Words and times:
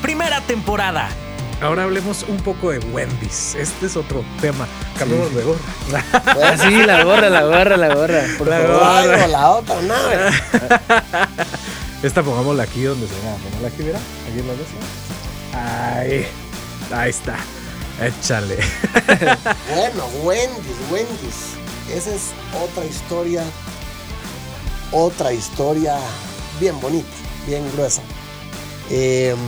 Primera 0.00 0.40
temporada. 0.40 1.10
Ahora 1.60 1.82
hablemos 1.82 2.22
un 2.28 2.38
poco 2.38 2.70
de 2.70 2.78
Wendy's. 2.78 3.54
Este 3.54 3.86
es 3.86 3.94
otro 3.96 4.24
tema. 4.40 4.66
Cambiamos 4.98 5.34
de 5.34 5.42
gorra. 5.42 6.56
Sí, 6.56 6.82
la 6.86 7.04
gorra, 7.04 7.28
la 7.28 7.42
gorra, 7.42 7.76
la 7.76 7.94
gorra. 7.94 8.22
Por 8.38 8.48
La 8.48 8.56
favor. 8.60 8.72
gorra. 8.78 8.98
Ay, 8.98 9.08
o 9.22 9.26
la 9.26 9.50
otra 9.50 9.82
nave. 9.82 10.30
Esta 12.02 12.22
pongámosla 12.22 12.62
aquí 12.62 12.84
donde 12.84 13.06
se 13.06 13.12
vea. 13.20 13.34
Pongámosla 13.34 13.68
aquí, 13.68 13.82
mira. 13.82 13.98
Aquí 13.98 14.38
en 14.38 14.48
la 14.48 14.54
mesa. 14.54 15.98
Ahí. 16.00 16.26
Ahí 16.90 17.10
está. 17.10 17.36
Échale. 18.02 18.56
Bueno, 19.74 20.06
Wendy's, 20.22 20.90
Wendy's. 20.90 21.94
Esa 21.94 22.14
es 22.14 22.30
otra 22.62 22.82
historia. 22.86 23.42
Otra 24.90 25.32
historia 25.34 25.96
bien 26.58 26.80
bonita, 26.80 27.06
bien 27.46 27.62
gruesa. 27.74 28.00
Em, 28.90 29.38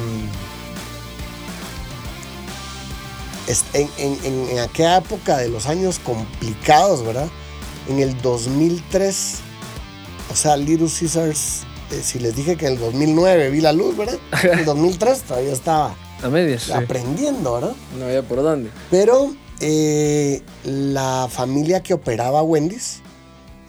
en, 3.74 3.88
en- 3.98 4.18
en- 4.24 4.48
en 4.50 4.58
aquella 4.58 4.96
época 4.98 5.36
de 5.38 5.48
los 5.48 5.66
años 5.66 5.98
complicados, 6.00 7.04
¿verdad? 7.04 7.28
En 7.88 8.00
el 8.00 8.20
2003, 8.20 9.34
o 10.32 10.34
sea, 10.36 10.56
Little 10.56 10.88
Caesars, 10.88 11.62
eh, 11.92 12.00
si 12.02 12.18
les 12.18 12.34
dije 12.34 12.56
que 12.56 12.66
en 12.66 12.72
el 12.74 12.78
2009 12.80 13.50
vi 13.50 13.60
la 13.60 13.72
luz, 13.72 13.96
¿verdad? 13.96 14.18
En 14.42 14.58
el 14.60 14.64
2003 14.64 15.22
todavía 15.22 15.52
estaba 15.52 15.94
A 16.22 16.28
medias. 16.28 16.70
aprendiendo, 16.70 17.54
¿verdad? 17.54 17.74
No 17.98 18.06
había 18.06 18.22
por 18.22 18.42
dónde. 18.42 18.70
Pero 18.90 19.32
eh, 19.60 20.42
la 20.64 21.28
familia 21.30 21.82
que 21.82 21.94
operaba 21.94 22.42
Wendy's, 22.42 23.00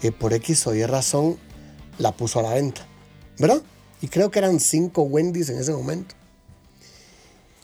eh, 0.02 0.12
por 0.12 0.34
X 0.34 0.66
o 0.66 0.74
Y 0.74 0.84
razón, 0.86 1.38
la 2.00 2.12
puso 2.14 2.40
a 2.40 2.44
la 2.44 2.54
venta, 2.56 2.82
¿verdad? 3.38 3.62
Y 4.02 4.08
creo 4.08 4.30
que 4.32 4.40
eran 4.40 4.60
cinco 4.60 5.04
Wendy's 5.04 5.50
en 5.50 5.60
ese 5.60 5.72
momento. 5.74 6.16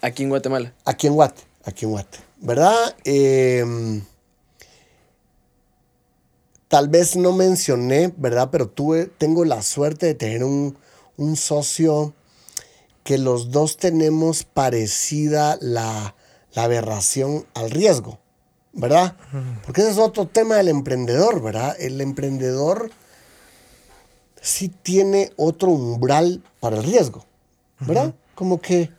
Aquí 0.02 0.24
en 0.24 0.30
Guatemala. 0.30 0.74
Aquí 0.84 1.08
en 1.08 1.14
Guate, 1.14 1.42
aquí 1.64 1.86
en 1.86 1.92
Guate, 1.92 2.18
¿verdad? 2.42 2.96
Eh, 3.06 4.02
tal 6.68 6.90
vez 6.90 7.16
no 7.16 7.32
mencioné, 7.34 8.14
¿verdad? 8.18 8.50
Pero 8.52 8.68
tuve, 8.68 9.06
tengo 9.06 9.46
la 9.46 9.62
suerte 9.62 10.08
de 10.08 10.16
tener 10.16 10.44
un, 10.44 10.78
un 11.18 11.36
socio 11.36 12.14
que 13.04 13.18
los 13.18 13.52
dos 13.52 13.78
tenemos 13.78 14.44
parecida 14.44 15.58
la, 15.62 16.16
la 16.54 16.64
aberración 16.64 17.46
al 17.54 17.70
riesgo, 17.70 18.20
¿verdad? 18.72 19.16
Porque 19.66 19.82
ese 19.82 19.92
es 19.92 19.98
otro 19.98 20.28
tema 20.28 20.56
del 20.56 20.70
emprendedor, 20.70 21.42
¿verdad? 21.42 21.76
El 21.80 22.02
emprendedor 22.02 22.92
sí 24.44 24.68
tiene 24.68 25.32
otro 25.38 25.70
umbral 25.70 26.44
para 26.60 26.78
el 26.78 26.84
riesgo, 26.84 27.26
¿verdad? 27.80 28.14
Como 28.36 28.60
que 28.62 28.92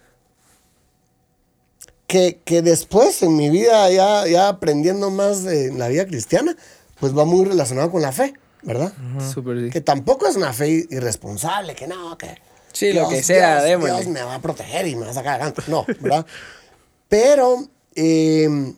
que, 2.06 2.40
que 2.44 2.62
después 2.62 3.22
en 3.22 3.36
mi 3.36 3.50
vida, 3.50 3.90
ya, 3.90 4.26
ya 4.26 4.48
aprendiendo 4.48 5.10
más 5.10 5.42
de 5.42 5.72
la 5.72 5.88
vida 5.88 6.06
cristiana, 6.06 6.56
pues 7.00 7.16
va 7.16 7.24
muy 7.24 7.44
relacionado 7.44 7.90
con 7.90 8.02
la 8.02 8.12
fe, 8.12 8.34
¿verdad? 8.62 8.92
Súper 9.32 9.64
sí. 9.64 9.70
Que 9.70 9.80
tampoco 9.80 10.26
es 10.26 10.36
una 10.36 10.52
fe 10.52 10.86
irresponsable, 10.90 11.74
que 11.74 11.86
no, 11.86 12.16
que... 12.16 12.40
Sí, 12.72 12.92
lo 12.92 13.08
que 13.08 13.22
sea, 13.22 13.64
Dios, 13.64 13.68
démosle. 13.68 13.94
Dios 13.96 14.06
me 14.08 14.22
va 14.22 14.34
a 14.34 14.40
proteger 14.40 14.86
y 14.86 14.96
me 14.96 15.04
va 15.04 15.12
a 15.12 15.14
sacar 15.14 15.34
adelante. 15.34 15.62
No, 15.68 15.84
¿verdad? 16.00 16.26
Pero 17.08 17.68
eh, 17.94 18.74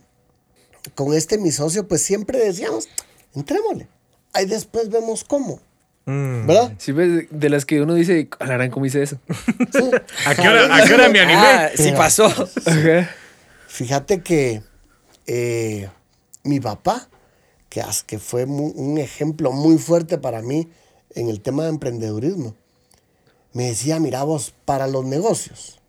con 0.94 1.14
este 1.14 1.38
mi 1.38 1.52
socio, 1.52 1.86
pues 1.86 2.02
siempre 2.02 2.38
decíamos, 2.38 2.88
entrémosle. 3.34 3.88
Ahí 4.32 4.46
después 4.46 4.90
vemos 4.90 5.24
cómo, 5.24 5.60
Mm. 6.06 6.46
¿verdad? 6.46 6.72
Sí, 6.78 6.92
ves, 6.92 7.26
de 7.30 7.48
las 7.50 7.66
que 7.66 7.82
uno 7.82 7.94
dice, 7.94 8.28
alarán, 8.38 8.70
¿cómo 8.70 8.86
hice 8.86 9.02
eso? 9.02 9.18
Sí. 9.72 9.90
¿A 10.24 10.34
qué 10.36 10.48
hora, 10.48 10.74
a 10.76 10.86
qué 10.86 10.94
hora 10.94 11.08
me 11.08 11.18
animé? 11.20 11.38
Ah, 11.38 11.70
sí 11.74 11.82
Pero- 11.84 11.96
pasó. 11.98 12.28
Fíjate 13.66 14.22
que 14.22 14.62
eh, 15.26 15.90
mi 16.44 16.60
papá, 16.60 17.08
que, 17.68 18.18
fue 18.18 18.44
un 18.44 18.98
ejemplo 18.98 19.52
muy 19.52 19.78
fuerte 19.78 20.16
para 20.16 20.40
mí 20.42 20.68
en 21.14 21.28
el 21.28 21.40
tema 21.40 21.64
de 21.64 21.70
emprendedurismo, 21.70 22.54
me 23.52 23.64
decía, 23.64 23.98
mira 23.98 24.22
vos, 24.22 24.54
para 24.64 24.86
los 24.86 25.04
negocios, 25.04 25.80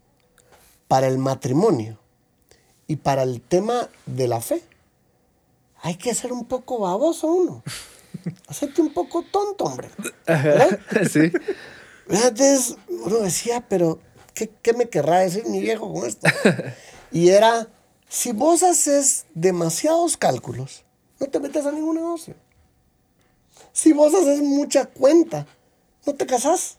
para 0.88 1.07
el 1.07 1.17
matrimonio 1.17 1.99
y 2.88 2.95
para 2.95 3.23
el 3.23 3.39
tema 3.39 3.89
de 4.05 4.28
la 4.28 4.41
fe, 4.41 4.63
hay 5.81 5.95
que 5.95 6.16
ser 6.16 6.34
un 6.34 6.45
poco 6.45 6.79
baboso 6.79 7.28
uno. 7.28 7.63
Hacerte 8.47 8.81
un 8.81 8.94
poco 8.94 9.23
tonto, 9.23 9.66
hombre. 9.66 9.89
¿verdad? 10.25 10.79
Sí. 11.11 11.31
Entonces 12.09 12.78
uno 12.88 13.19
decía, 13.19 13.66
pero 13.67 14.00
¿qué, 14.33 14.50
qué 14.61 14.73
me 14.73 14.89
querrá 14.89 15.19
decir 15.19 15.45
mi 15.45 15.59
viejo 15.59 15.94
con 15.94 16.05
esto? 16.05 16.28
Y 17.11 17.29
era, 17.29 17.67
si 18.09 18.31
vos 18.31 18.63
haces 18.63 19.25
demasiados 19.33 20.17
cálculos, 20.17 20.83
no 21.19 21.28
te 21.28 21.39
metes 21.39 21.66
a 21.66 21.72
ningún 21.72 21.95
negocio. 21.95 22.35
Si 23.72 23.94
vos 23.94 24.13
haces 24.13 24.41
mucha 24.41 24.85
cuenta, 24.85 25.45
no 26.05 26.16
te 26.16 26.25
casás. 26.25 26.78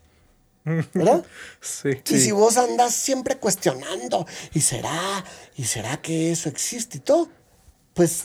¿Verdad? 0.65 1.25
Sí. 1.61 1.91
Y 2.11 2.19
si 2.19 2.31
vos 2.33 2.57
andas 2.57 2.95
siempre 2.95 3.37
cuestionando, 3.37 4.27
¿y 4.53 4.61
será? 4.61 5.25
¿Y 5.57 5.65
será 5.65 6.01
que 6.01 6.31
eso 6.33 6.49
existe 6.49 6.99
y 6.99 7.01
todo? 7.01 7.29
Pues 7.95 8.25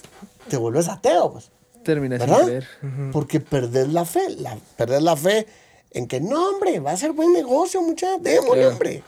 te 0.49 0.57
vuelves 0.57 0.87
ateo, 0.87 1.33
pues. 1.33 1.51
Termina 1.83 2.17
sin 2.17 2.29
¿verdad? 2.29 2.45
creer. 2.45 2.67
Porque 3.11 3.39
perdés 3.39 3.87
la 3.89 4.05
fe, 4.05 4.29
la, 4.37 4.57
perdés 4.77 5.01
la 5.01 5.15
fe 5.15 5.45
en 5.91 6.07
que 6.07 6.19
no, 6.21 6.49
hombre, 6.49 6.79
va 6.79 6.91
a 6.91 6.97
ser 6.97 7.11
buen 7.11 7.33
negocio, 7.33 7.81
muchachos, 7.81 8.21
démosle, 8.23 8.53
Claro. 8.61 8.69
hombre. 8.71 9.03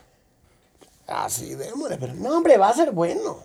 Así, 1.07 1.55
démosle, 1.55 1.97
pero 1.97 2.13
no, 2.13 2.37
hombre, 2.37 2.57
va 2.57 2.69
a 2.69 2.73
ser 2.73 2.91
bueno. 2.91 3.39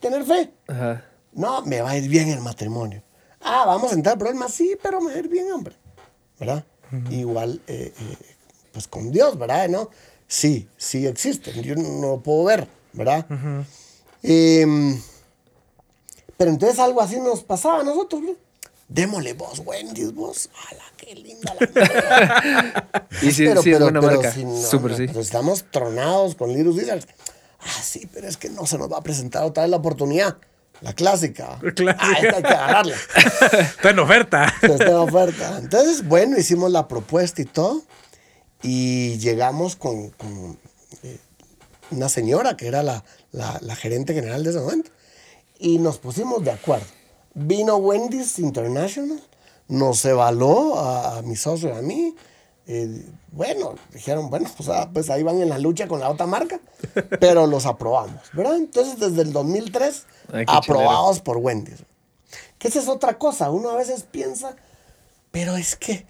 Tener 0.00 0.24
fe. 0.24 0.52
Ajá. 0.68 1.04
No, 1.32 1.62
me 1.62 1.80
va 1.80 1.90
a 1.90 1.96
ir 1.98 2.08
bien 2.08 2.28
el 2.28 2.40
matrimonio. 2.40 3.02
Ah, 3.40 3.64
vamos 3.66 3.90
a 3.92 3.94
entrar 3.94 4.14
en 4.14 4.18
problemas, 4.20 4.52
sí, 4.52 4.76
pero 4.82 5.00
me 5.00 5.10
va 5.10 5.16
a 5.16 5.18
ir 5.18 5.28
bien, 5.28 5.50
hombre. 5.52 5.74
¿Verdad? 6.38 6.64
Igual, 7.10 7.60
eh, 7.66 7.92
eh, 7.98 8.16
pues 8.72 8.86
con 8.86 9.10
Dios, 9.10 9.36
¿verdad? 9.38 9.68
¿No? 9.68 9.90
Sí, 10.28 10.68
sí 10.76 11.06
existen. 11.06 11.60
Yo 11.62 11.74
no 11.74 12.00
lo 12.08 12.20
puedo 12.20 12.44
ver, 12.44 12.68
¿verdad? 12.92 13.26
Em, 14.22 15.00
pero 16.36 16.50
entonces 16.50 16.78
algo 16.78 17.00
así 17.00 17.18
nos 17.20 17.42
pasaba 17.42 17.80
a 17.80 17.84
nosotros, 17.84 18.22
¿no? 18.22 18.32
Démosle 18.88 19.32
vos, 19.32 19.60
Wendy's, 19.64 20.12
vos. 20.14 20.50
¡Hala, 20.68 20.84
qué 20.96 21.14
linda 21.14 21.54
la! 21.58 23.08
Y 23.22 23.32
sí, 23.32 23.44
pero, 23.46 23.62
sí 23.62 23.70
es 23.70 23.76
pero- 23.76 23.86
buena 23.86 24.00
pero 24.00 24.12
marca. 24.20 24.32
si 24.32 24.44
no, 24.44 24.56
sí. 24.60 24.78
pero 25.06 25.20
estamos 25.20 25.64
tronados 25.70 26.34
con 26.34 26.52
Little 26.52 26.76
Caesars. 26.76 27.06
Ah, 27.60 27.80
sí, 27.82 28.08
pero 28.12 28.28
es 28.28 28.36
que 28.36 28.50
no 28.50 28.66
se 28.66 28.76
nos 28.76 28.92
va 28.92 28.98
a 28.98 29.02
presentar 29.02 29.42
otra 29.44 29.62
vez 29.62 29.70
la 29.70 29.78
oportunidad. 29.78 30.36
La 30.82 30.92
clásica. 30.92 31.58
Clásica. 31.74 31.96
Ah, 31.98 32.12
esta 32.20 32.36
hay 32.36 32.42
que 32.42 32.48
agarrarla. 32.48 32.96
Está 33.60 33.90
en 33.90 33.98
oferta. 34.00 34.54
Está 34.60 34.84
en 34.84 34.94
oferta. 34.94 35.58
Entonces, 35.58 36.06
bueno, 36.06 36.36
hicimos 36.38 36.70
la 36.70 36.86
propuesta 36.88 37.40
y 37.40 37.46
todo. 37.46 37.82
Y 38.62 39.16
llegamos 39.18 39.76
con, 39.76 40.10
con, 40.10 40.58
eh, 41.04 41.18
una 41.90 42.08
señora 42.10 42.56
que 42.56 42.66
era 42.66 42.82
la, 42.82 43.02
la- 43.32 43.58
la 43.62 43.76
gerente 43.76 44.12
general 44.14 44.42
de 44.44 44.50
ese 44.50 44.58
momento. 44.60 44.90
Y 45.58 45.78
nos 45.78 45.98
pusimos 45.98 46.44
de 46.44 46.50
acuerdo. 46.50 46.86
Vino 47.34 47.76
Wendy's 47.76 48.38
International, 48.38 49.20
nos 49.68 50.04
evaluó 50.04 50.78
a, 50.78 51.18
a 51.18 51.22
mi 51.22 51.36
socio 51.36 51.70
y 51.70 51.72
a 51.72 51.82
mí. 51.82 52.14
Eh, 52.66 53.04
bueno, 53.32 53.74
dijeron, 53.92 54.30
bueno, 54.30 54.48
pues, 54.56 54.68
ah, 54.68 54.88
pues 54.92 55.10
ahí 55.10 55.22
van 55.22 55.40
en 55.40 55.48
la 55.48 55.58
lucha 55.58 55.86
con 55.86 56.00
la 56.00 56.08
otra 56.08 56.26
marca, 56.26 56.60
pero 57.20 57.46
los 57.46 57.66
aprobamos, 57.66 58.22
¿verdad? 58.32 58.56
Entonces, 58.56 58.98
desde 58.98 59.22
el 59.22 59.32
2003, 59.32 60.06
Ay, 60.32 60.44
aprobados 60.48 61.20
por 61.20 61.38
Wendy's. 61.38 61.84
Que 62.58 62.68
esa 62.68 62.78
es 62.78 62.88
otra 62.88 63.18
cosa, 63.18 63.50
uno 63.50 63.70
a 63.70 63.76
veces 63.76 64.04
piensa, 64.10 64.56
pero 65.30 65.56
es 65.56 65.76
que 65.76 66.06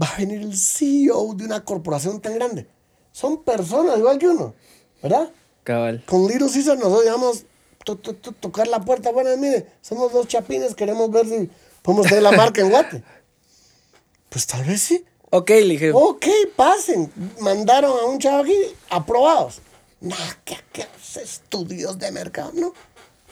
va 0.00 0.08
a 0.08 0.16
venir 0.18 0.42
el 0.42 0.56
CEO 0.56 1.34
de 1.34 1.44
una 1.44 1.64
corporación 1.64 2.20
tan 2.20 2.34
grande. 2.34 2.66
Son 3.12 3.42
personas 3.42 3.96
igual 3.98 4.18
que 4.18 4.28
uno, 4.28 4.54
¿verdad? 5.02 5.30
Cabal. 5.62 6.02
Con 6.04 6.26
Little 6.26 6.50
Caesar 6.52 6.76
nosotros 6.76 7.04
llamamos 7.04 7.44
to- 7.84 7.96
to- 7.96 8.14
to- 8.14 8.32
tocar 8.32 8.66
la 8.68 8.80
puerta. 8.80 9.12
Bueno, 9.12 9.30
mire, 9.36 9.66
somos 9.80 10.12
dos 10.12 10.26
chapines, 10.26 10.74
queremos 10.74 11.10
ver 11.10 11.26
si 11.26 11.50
podemos 11.82 12.06
tener 12.06 12.22
la 12.22 12.32
marca 12.32 12.60
en 12.60 12.70
Guate. 12.70 13.02
Pues 14.28 14.46
tal 14.46 14.64
vez 14.64 14.80
sí. 14.82 15.04
Ok, 15.30 15.50
le 15.50 15.62
dije. 15.64 15.92
Ok, 15.94 16.26
pasen. 16.56 17.10
Mandaron 17.40 17.92
a 17.98 18.04
un 18.06 18.18
chavo 18.18 18.42
aquí, 18.42 18.56
aprobados. 18.90 19.60
No, 20.00 20.16
¿qué, 20.44 20.56
qué 20.72 20.86
estudios 21.22 21.98
de 21.98 22.10
mercado? 22.12 22.50
No. 22.54 22.72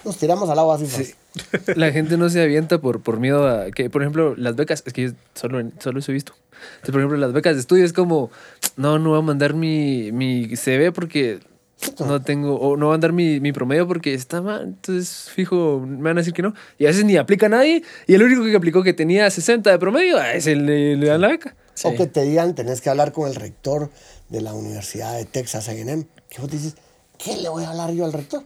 Nos 0.05 0.17
tiramos 0.17 0.49
al 0.51 0.59
agua 0.59 0.77
así. 0.77 0.87
fácil. 0.87 1.15
La 1.77 1.93
gente 1.93 2.17
no 2.17 2.29
se 2.29 2.43
avienta 2.43 2.81
por, 2.81 3.01
por 3.03 3.19
miedo 3.21 3.47
a 3.49 3.71
que, 3.71 3.89
por 3.89 4.03
ejemplo, 4.03 4.35
las 4.37 4.57
becas, 4.57 4.83
es 4.87 4.93
que 4.93 5.03
yo 5.03 5.11
solo, 5.35 5.63
solo 5.79 5.99
eso 6.01 6.11
he 6.11 6.15
visto. 6.15 6.35
Entonces, 6.77 6.91
por 6.93 7.01
ejemplo, 7.01 7.19
las 7.19 7.33
becas 7.33 7.55
de 7.55 7.61
estudio 7.61 7.85
es 7.85 7.93
como, 7.93 8.31
no, 8.77 8.99
no 8.99 9.11
voy 9.11 9.19
a 9.19 9.23
mandar 9.23 9.55
mi, 9.55 10.13
mi 10.13 10.57
CV 10.57 10.93
porque 10.93 11.41
no 11.99 12.23
tengo, 12.23 12.57
o 12.57 12.77
no 12.77 12.87
voy 12.87 12.93
a 12.93 12.95
mandar 12.95 13.13
mi, 13.13 13.41
mi 13.41 13.53
promedio 13.53 13.87
porque 13.87 14.15
está 14.15 14.41
mal. 14.41 14.63
Entonces, 14.65 15.31
fijo, 15.31 15.81
me 15.81 16.03
van 16.03 16.19
a 16.19 16.21
decir 16.21 16.33
que 16.33 16.43
no. 16.43 16.55
Y 16.79 16.85
a 16.85 16.89
veces 16.89 17.05
ni 17.05 17.17
aplica 17.17 17.49
nadie. 17.49 17.83
Y 18.07 18.15
el 18.15 18.23
único 18.23 18.45
que 18.45 18.57
aplicó 18.57 18.83
que 18.83 18.93
tenía 18.93 19.31
60 19.31 19.71
de 19.71 19.79
promedio, 19.79 20.19
a 20.19 20.33
ese 20.33 20.57
le, 20.57 20.97
le 20.97 21.07
dan 21.07 21.21
la 21.21 21.29
beca. 21.29 21.57
O 21.85 21.95
que 21.95 22.07
te 22.07 22.23
digan, 22.23 22.55
tenés 22.55 22.81
que 22.81 22.91
hablar 22.91 23.13
con 23.13 23.29
el 23.29 23.35
rector 23.35 23.91
de 24.29 24.41
la 24.41 24.55
Universidad 24.55 25.17
de 25.17 25.25
Texas 25.25 25.69
A&M. 25.69 26.07
Que 26.29 26.41
vos 26.41 26.51
dices, 26.51 26.77
qué 27.19 27.37
le 27.37 27.49
voy 27.49 27.65
a 27.65 27.71
hablar 27.71 27.93
yo 27.93 28.05
al 28.05 28.13
rector? 28.13 28.45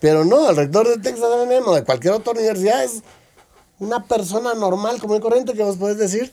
Pero 0.00 0.24
no, 0.24 0.50
el 0.50 0.56
rector 0.56 0.88
de 0.88 0.98
Texas 0.98 1.28
A&M 1.30 1.60
o 1.66 1.74
de 1.74 1.84
cualquier 1.84 2.14
otra 2.14 2.32
universidad 2.32 2.84
es 2.84 3.02
una 3.78 4.04
persona 4.04 4.54
normal, 4.54 4.98
común 5.00 5.18
y 5.18 5.20
corriente, 5.20 5.54
que 5.54 5.62
vos 5.62 5.76
podés 5.76 5.98
decir, 5.98 6.32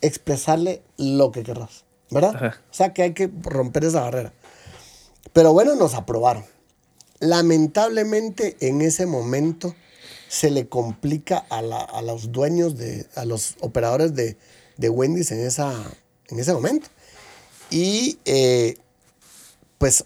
expresarle 0.00 0.82
lo 0.96 1.30
que 1.30 1.42
querrás, 1.42 1.84
¿verdad? 2.10 2.34
Ajá. 2.34 2.60
O 2.70 2.74
sea 2.74 2.92
que 2.92 3.02
hay 3.02 3.12
que 3.12 3.30
romper 3.42 3.84
esa 3.84 4.02
barrera. 4.02 4.32
Pero 5.32 5.52
bueno, 5.52 5.74
nos 5.76 5.94
aprobaron. 5.94 6.44
Lamentablemente 7.20 8.56
en 8.60 8.80
ese 8.80 9.06
momento 9.06 9.74
se 10.28 10.50
le 10.50 10.68
complica 10.68 11.38
a, 11.50 11.60
la- 11.62 11.82
a 11.82 12.02
los 12.02 12.32
dueños, 12.32 12.76
de, 12.76 13.06
a 13.16 13.24
los 13.24 13.56
operadores 13.60 14.14
de, 14.14 14.36
de 14.76 14.88
Wendy's 14.88 15.30
en, 15.32 15.40
esa, 15.46 15.72
en 16.28 16.38
ese 16.38 16.52
momento. 16.52 16.88
Y 17.70 18.18
eh, 18.24 18.76
pues 19.78 20.04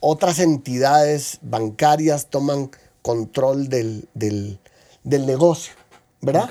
otras 0.00 0.38
entidades 0.38 1.38
bancarias 1.42 2.28
toman 2.30 2.70
control 3.02 3.68
del, 3.68 4.08
del- 4.14 4.58
del 5.04 5.26
negocio, 5.26 5.74
¿verdad? 6.20 6.44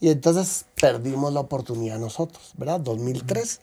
Y 0.00 0.10
entonces 0.10 0.66
perdimos 0.80 1.32
la 1.32 1.40
oportunidad 1.40 1.98
nosotros, 1.98 2.52
¿verdad? 2.56 2.80
2003. 2.80 3.60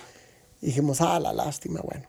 Y 0.61 0.67
dijimos, 0.67 0.99
ah, 1.01 1.19
la 1.19 1.31
lástima, 1.31 1.81
bueno. 1.83 2.07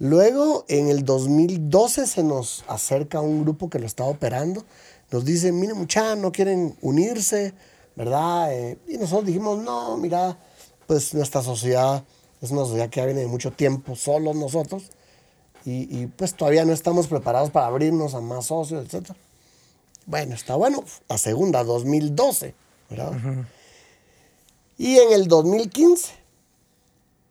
Luego, 0.00 0.64
en 0.68 0.88
el 0.88 1.04
2012, 1.04 2.06
se 2.06 2.22
nos 2.22 2.64
acerca 2.68 3.20
un 3.20 3.42
grupo 3.42 3.68
que 3.68 3.78
lo 3.78 3.84
estaba 3.84 4.08
operando. 4.08 4.64
Nos 5.10 5.26
dice, 5.26 5.52
mire, 5.52 5.74
muchachos, 5.74 6.16
no 6.16 6.32
quieren 6.32 6.74
unirse, 6.80 7.52
¿verdad? 7.96 8.50
Eh, 8.50 8.78
y 8.88 8.96
nosotros 8.96 9.26
dijimos, 9.26 9.58
no, 9.58 9.98
mira, 9.98 10.38
pues 10.86 11.12
nuestra 11.12 11.42
sociedad 11.42 12.02
es 12.40 12.50
una 12.50 12.62
sociedad 12.62 12.88
que 12.88 13.00
ya 13.00 13.04
viene 13.04 13.20
de 13.20 13.26
mucho 13.26 13.50
tiempo, 13.50 13.94
solos 13.94 14.34
nosotros. 14.36 14.84
Y, 15.66 15.82
y, 15.94 16.06
pues 16.06 16.32
todavía 16.34 16.64
no 16.64 16.72
estamos 16.72 17.06
preparados 17.06 17.50
para 17.50 17.66
abrirnos 17.66 18.14
a 18.14 18.22
más 18.22 18.46
socios, 18.46 18.86
etc. 18.86 19.10
Bueno, 20.06 20.34
está 20.34 20.56
bueno. 20.56 20.82
La 21.10 21.18
segunda, 21.18 21.62
2012, 21.62 22.54
¿verdad? 22.88 23.12
Y 24.78 24.96
en 24.96 25.12
el 25.12 25.28
2015 25.28 26.19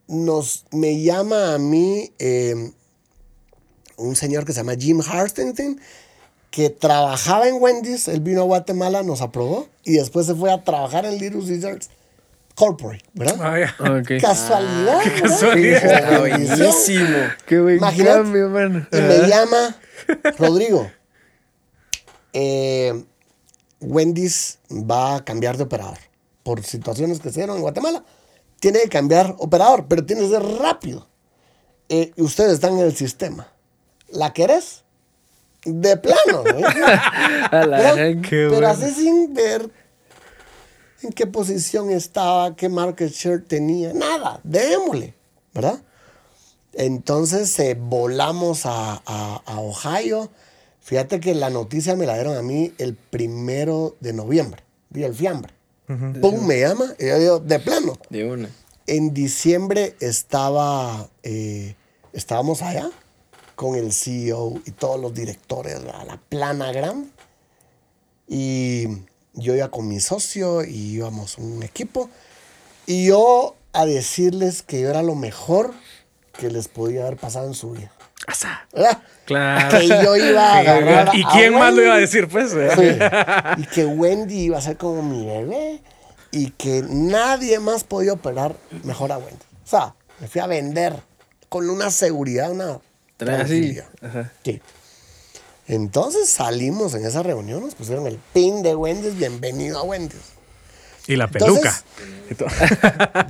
nos, 0.10 0.66
me 0.72 1.02
llama 1.02 1.54
a 1.54 1.58
mí 1.58 2.12
eh, 2.20 2.72
un 3.96 4.16
señor 4.16 4.44
que 4.44 4.52
se 4.54 4.60
llama 4.60 4.74
Jim 4.78 5.00
Hartington, 5.02 5.80
que 6.52 6.70
trabajaba 6.72 7.48
en 7.48 7.56
Wendy's, 7.62 8.08
él 8.08 8.20
vino 8.22 8.42
a 8.42 8.46
Guatemala, 8.46 9.04
nos 9.04 9.22
aprobó 9.22 9.68
y 9.84 9.94
después 9.94 10.26
se 10.26 10.34
fue 10.36 10.52
a 10.52 10.64
trabajar 10.64 11.06
en 11.06 11.18
Little 11.20 11.42
Caesars 11.46 11.90
Corporate, 12.56 13.06
¿verdad? 13.14 13.38
Ah. 13.80 14.00
Ok. 14.00 14.12
Casualidad. 14.22 15.00
qué 15.04 15.10
¿verdad? 15.12 15.22
casualidad. 15.22 16.22
Bendición. 16.24 16.58
Buenísimo. 16.60 17.18
Qué 17.46 17.60
buen 17.62 17.78
Imagínate. 17.78 18.18
cambio, 18.18 18.50
mano. 18.50 18.88
Y 18.92 18.96
me 18.98 19.28
llama 19.28 19.78
Rodrigo. 20.38 20.92
eh, 22.34 23.06
Wendy's 23.82 24.60
va 24.70 25.16
a 25.18 25.24
cambiar 25.24 25.56
de 25.58 25.64
operador. 25.64 25.98
Por 26.44 26.64
situaciones 26.64 27.20
que 27.20 27.30
se 27.30 27.36
dieron 27.42 27.56
en 27.58 27.62
Guatemala. 27.62 28.04
Tiene 28.60 28.80
que 28.82 28.90
cambiar 28.90 29.36
operador, 29.40 29.86
pero 29.88 30.06
tiene 30.06 30.24
que 30.24 30.30
ser 30.30 30.44
rápido. 30.44 31.08
Eh, 31.88 32.12
y 32.16 32.22
ustedes 32.22 32.54
están 32.54 32.74
en 32.78 32.86
el 32.86 32.96
sistema. 32.96 33.48
¿La 34.10 34.34
querés? 34.34 34.84
De 35.66 35.98
plano. 35.98 36.44
Pero, 37.52 38.50
bueno. 38.50 38.68
así 38.68 38.92
sin 38.92 39.34
ver 39.34 39.70
en 41.02 41.12
qué 41.12 41.28
posición 41.28 41.90
estaba, 41.90 42.56
qué 42.56 42.70
market 42.70 43.12
share 43.12 43.44
tenía, 43.44 43.94
nada, 43.94 44.40
démosle, 44.44 45.14
¿verdad? 45.54 45.82
Entonces 46.74 47.58
eh, 47.60 47.76
volamos 47.80 48.66
a, 48.66 49.02
a- 49.06 49.42
a 49.46 49.60
Ohio. 49.60 50.30
Fíjate 50.82 51.20
que 51.20 51.34
la 51.36 51.50
noticia 51.50 51.96
me 51.96 52.06
la 52.06 52.16
dieron 52.16 52.38
a 52.38 52.42
mí 52.42 52.74
el 52.78 52.96
primero 52.96 53.96
de 54.00 54.14
noviembre, 54.14 54.64
día 54.90 55.06
del 55.08 55.16
fiambre. 55.16 55.54
Pum, 56.22 56.46
me 56.46 56.60
llama, 56.60 56.94
y 57.00 57.08
yo 57.08 57.20
digo, 57.20 57.40
de 57.40 57.60
plano. 57.60 57.98
De 58.10 58.24
una. 58.24 58.50
En 58.86 59.12
diciembre 59.14 59.96
estaba, 60.00 61.10
eh, 61.24 61.76
estábamos 62.14 62.62
allá 62.62 62.92
con 63.56 63.76
el 63.76 63.92
CEO 63.92 64.62
y 64.66 64.72
todos 64.72 65.00
los 65.02 65.16
directores, 65.16 65.76
a 65.76 66.06
la 66.06 66.18
plana 66.30 66.72
grande. 66.72 67.10
Y 68.28 68.88
yo 69.34 69.56
iba 69.56 69.72
con 69.72 69.88
mi 69.88 70.00
socio 70.00 70.64
y 70.64 70.94
íbamos 70.94 71.40
un 71.40 71.64
equipo. 71.64 72.10
Y 72.86 73.08
yo 73.08 73.56
a 73.74 73.86
decirles 73.86 74.62
que 74.62 74.82
yo 74.82 74.90
era 74.90 75.02
lo 75.02 75.16
mejor 75.16 75.74
que 76.34 76.52
les 76.52 76.68
podía 76.68 77.08
haber 77.08 77.18
pasado 77.18 77.48
en 77.48 77.56
su 77.56 77.72
vida. 77.72 77.92
¿Verdad? 78.74 79.00
Claro. 79.25 79.80
Que 79.80 79.88
yo 79.88 80.16
iba 80.16 80.54
a 80.54 80.57
agarrar 80.60 81.16
¿Y 81.16 81.24
a 81.24 81.27
quién 81.30 81.54
más 81.54 81.74
lo 81.74 81.83
iba 81.83 81.94
a 81.95 81.98
decir, 81.98 82.27
pues? 82.27 82.51
Sí. 82.51 82.98
Y 83.57 83.66
que 83.68 83.86
Wendy 83.86 84.42
iba 84.45 84.57
a 84.57 84.62
ser 84.62 84.77
como 84.77 85.01
mi 85.01 85.25
bebé 85.25 85.81
y 86.31 86.51
que 86.51 86.83
nadie 86.88 87.60
más 87.60 87.83
podía 87.83 88.13
operar 88.13 88.56
mejor 88.83 89.12
a 89.12 89.18
Wendy. 89.18 89.36
O 89.66 89.68
sea, 89.68 89.95
me 90.19 90.27
fui 90.27 90.42
a 90.42 90.48
vender 90.48 90.95
con 91.48 91.69
una 91.69 91.89
seguridad, 91.92 92.51
una 92.51 92.80
tranquilidad. 93.18 93.86
Sí. 94.44 94.62
Entonces 95.68 96.30
salimos 96.30 96.94
en 96.95 97.06
esa 97.06 97.21
reunión, 97.24 97.62
nos 97.63 97.75
pusieron 97.75 98.07
el 98.07 98.18
pin 98.33 98.63
de 98.63 98.75
Wendy's, 98.75 99.16
bienvenido 99.16 99.80
a 99.80 99.83
Wendy's. 99.83 100.19
Y 101.07 101.16
la 101.16 101.27
peluca. 101.27 101.83
Entonces- 102.30 102.30
Y 102.31 102.36
todo. 102.36 102.50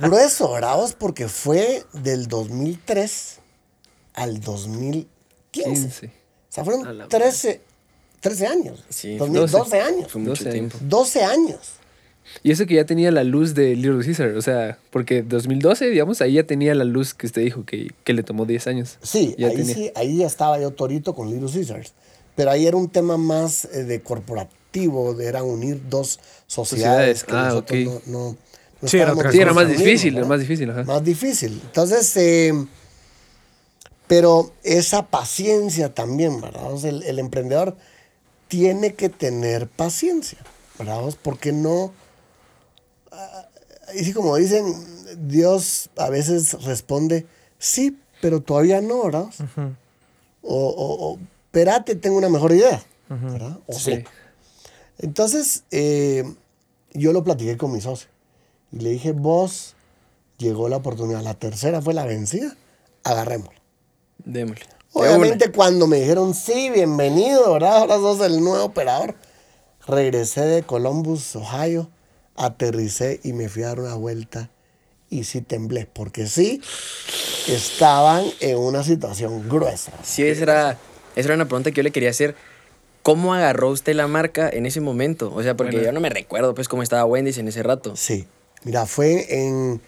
Grueso, 0.00 0.52
bravos, 0.52 0.94
porque 0.94 1.28
fue 1.28 1.84
del 1.92 2.28
2003 2.28 3.39
al 4.14 4.40
2015. 4.40 5.08
15. 5.52 6.06
O 6.06 6.10
sea, 6.48 6.62
A 6.62 6.64
fueron 6.64 6.98
la 6.98 7.08
13, 7.08 7.60
13 8.20 8.46
años. 8.46 8.84
Sí, 8.88 9.16
2000, 9.16 9.40
12. 9.42 9.56
12 9.58 9.80
años. 9.80 10.12
Fue 10.12 10.20
mucho 10.20 10.30
12 10.44 10.44
años. 10.44 10.52
tiempo. 10.54 10.78
12 10.80 11.24
años. 11.24 11.58
Y 12.44 12.52
eso 12.52 12.64
que 12.66 12.74
ya 12.74 12.84
tenía 12.84 13.10
la 13.10 13.24
luz 13.24 13.54
de 13.54 13.74
Little 13.74 14.04
Caesar, 14.04 14.36
o 14.36 14.42
sea, 14.42 14.78
porque 14.90 15.22
2012, 15.22 15.86
digamos, 15.90 16.20
ahí 16.20 16.34
ya 16.34 16.44
tenía 16.44 16.74
la 16.76 16.84
luz 16.84 17.12
que 17.14 17.26
usted 17.26 17.42
dijo 17.42 17.64
que, 17.64 17.90
que 18.04 18.12
le 18.12 18.22
tomó 18.22 18.46
10 18.46 18.66
años. 18.68 18.98
Sí, 19.02 19.34
Ya 19.36 19.48
ahí 19.48 19.56
tenía. 19.56 19.74
sí, 19.74 19.90
ahí 19.96 20.18
ya 20.18 20.26
estaba 20.26 20.60
yo 20.60 20.70
torito 20.70 21.14
con 21.14 21.28
Little 21.30 21.50
Caesars. 21.52 21.92
Pero 22.36 22.52
ahí 22.52 22.66
era 22.66 22.76
un 22.76 22.88
tema 22.88 23.16
más 23.16 23.64
eh, 23.64 23.84
de 23.84 24.00
corporativo, 24.02 25.14
de 25.14 25.26
era 25.26 25.42
unir 25.42 25.82
dos 25.88 26.20
sociedades, 26.46 27.20
Sociedades, 27.20 27.24
que 27.24 27.32
ah, 27.32 27.48
nosotros 27.48 27.86
ok. 27.96 28.06
no, 28.06 28.18
no, 28.18 28.36
no 28.80 28.88
Sí, 28.88 28.98
era 28.98 29.14
Sí, 29.32 29.40
era 29.40 29.52
más 29.52 29.68
difícil, 29.68 30.16
era 30.16 30.26
más 30.26 30.40
difícil, 30.40 30.70
ajá. 30.70 30.84
Más 30.84 31.04
difícil. 31.04 31.60
Entonces, 31.64 32.16
eh, 32.16 32.52
pero 34.10 34.50
esa 34.64 35.06
paciencia 35.06 35.94
también, 35.94 36.40
¿verdad? 36.40 36.72
O 36.72 36.76
sea, 36.76 36.90
el, 36.90 37.04
el 37.04 37.20
emprendedor 37.20 37.76
tiene 38.48 38.94
que 38.94 39.08
tener 39.08 39.68
paciencia, 39.68 40.38
¿verdad? 40.80 41.14
Porque 41.22 41.52
no... 41.52 41.92
ah, 43.12 43.46
Y 43.94 44.02
sí, 44.02 44.12
como 44.12 44.34
dicen, 44.34 44.64
Dios 45.28 45.90
a 45.96 46.10
veces 46.10 46.60
responde, 46.64 47.24
sí, 47.60 48.00
pero 48.20 48.40
todavía 48.40 48.80
no, 48.80 49.04
¿verdad? 49.04 49.26
O, 50.42 50.56
o, 50.56 51.12
o, 51.12 51.18
espérate, 51.44 51.94
tengo 51.94 52.16
una 52.18 52.28
mejor 52.28 52.50
idea, 52.50 52.82
¿verdad? 53.08 53.60
O 53.68 53.74
sí. 53.74 53.94
Sí. 53.94 54.04
Entonces, 54.98 55.62
eh, 55.70 56.24
yo 56.94 57.12
lo 57.12 57.22
platiqué 57.22 57.56
con 57.56 57.70
mi 57.70 57.80
socio. 57.80 58.08
Y 58.72 58.80
le 58.80 58.90
dije, 58.90 59.12
vos, 59.12 59.76
llegó 60.36 60.68
la 60.68 60.78
oportunidad. 60.78 61.22
La 61.22 61.34
tercera 61.34 61.80
fue 61.80 61.94
la 61.94 62.06
vencida. 62.06 62.56
Agarrémosla. 63.04 63.59
Démosle. 64.24 64.66
Obviamente, 64.92 65.52
cuando 65.52 65.86
me 65.86 66.00
dijeron, 66.00 66.34
sí, 66.34 66.70
bienvenido, 66.70 67.52
¿verdad? 67.52 67.78
Ahora 67.78 67.96
sos 67.96 68.20
el 68.20 68.42
nuevo 68.42 68.64
operador. 68.64 69.14
Regresé 69.86 70.42
de 70.42 70.62
Columbus, 70.62 71.36
Ohio, 71.36 71.88
aterricé 72.36 73.20
y 73.22 73.32
me 73.32 73.48
fui 73.48 73.62
a 73.62 73.68
dar 73.68 73.80
una 73.80 73.94
vuelta. 73.94 74.50
Y 75.08 75.24
sí 75.24 75.40
temblé, 75.42 75.86
porque 75.92 76.26
sí, 76.26 76.60
estaban 77.48 78.24
en 78.40 78.58
una 78.58 78.84
situación 78.84 79.48
gruesa. 79.48 79.92
Sí, 80.04 80.22
esa 80.24 80.42
era, 80.42 80.78
esa 81.16 81.28
era 81.28 81.34
una 81.34 81.46
pregunta 81.46 81.70
que 81.70 81.76
yo 81.76 81.82
le 81.82 81.90
quería 81.90 82.10
hacer. 82.10 82.34
¿Cómo 83.02 83.32
agarró 83.34 83.70
usted 83.70 83.94
la 83.94 84.06
marca 84.06 84.48
en 84.52 84.66
ese 84.66 84.80
momento? 84.80 85.32
O 85.34 85.42
sea, 85.42 85.56
porque 85.56 85.76
Bueno. 85.76 85.86
yo 85.86 85.92
no 85.92 86.00
me 86.00 86.10
recuerdo 86.10 86.54
pues 86.54 86.68
cómo 86.68 86.82
estaba 86.82 87.04
Wendy's 87.06 87.38
en 87.38 87.48
ese 87.48 87.62
rato. 87.62 87.96
Sí, 87.96 88.26
mira, 88.64 88.86
fue 88.86 89.26
en... 89.34 89.80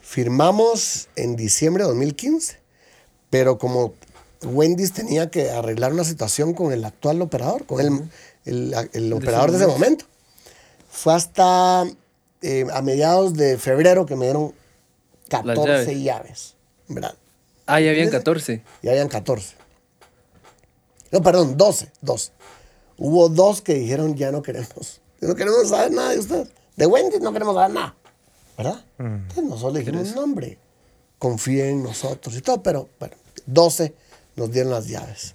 Firmamos 0.00 1.08
en 1.16 1.36
diciembre 1.36 1.84
de 1.84 1.88
2015, 1.88 2.58
pero 3.32 3.56
como 3.56 3.94
Wendy's 4.42 4.92
tenía 4.92 5.30
que 5.30 5.50
arreglar 5.50 5.94
una 5.94 6.04
situación 6.04 6.52
con 6.52 6.70
el 6.70 6.84
actual 6.84 7.22
operador, 7.22 7.64
con 7.64 7.80
el, 7.80 8.10
el, 8.44 8.90
el 8.92 9.12
operador 9.14 9.52
de 9.52 9.56
ese 9.56 9.66
momento, 9.66 10.04
fue 10.90 11.14
hasta 11.14 11.86
eh, 12.42 12.66
a 12.70 12.82
mediados 12.82 13.32
de 13.32 13.56
febrero 13.56 14.04
que 14.04 14.16
me 14.16 14.26
dieron 14.26 14.52
14 15.30 15.64
llaves. 15.64 16.02
llaves. 16.02 16.54
¿verdad? 16.88 17.14
Ah, 17.64 17.80
ya 17.80 17.88
habían 17.88 18.04
¿Entiendes? 18.08 18.20
14. 18.20 18.62
Ya 18.82 18.90
habían 18.90 19.08
14. 19.08 19.54
No, 21.10 21.22
perdón, 21.22 21.56
12, 21.56 21.90
12. 22.02 22.32
Hubo 22.98 23.30
dos 23.30 23.62
que 23.62 23.72
dijeron, 23.72 24.14
ya 24.14 24.30
no 24.30 24.42
queremos. 24.42 25.00
ya 25.22 25.28
No 25.28 25.34
queremos 25.34 25.70
saber 25.70 25.90
nada 25.92 26.10
de 26.10 26.18
ustedes. 26.18 26.48
De 26.76 26.84
Wendy's 26.84 27.22
no 27.22 27.32
queremos 27.32 27.54
saber 27.54 27.70
nada. 27.70 27.96
¿Verdad? 28.58 28.84
Entonces 28.98 29.44
nosotros 29.44 29.72
le 29.72 29.80
dijimos, 29.80 30.14
no, 30.14 30.22
hombre, 30.22 30.58
confíen 31.18 31.68
en 31.68 31.82
nosotros 31.82 32.36
y 32.36 32.42
todo, 32.42 32.62
pero 32.62 32.90
bueno, 32.98 33.16
12 33.46 33.94
nos 34.36 34.50
dieron 34.50 34.72
las 34.72 34.86
llaves. 34.88 35.34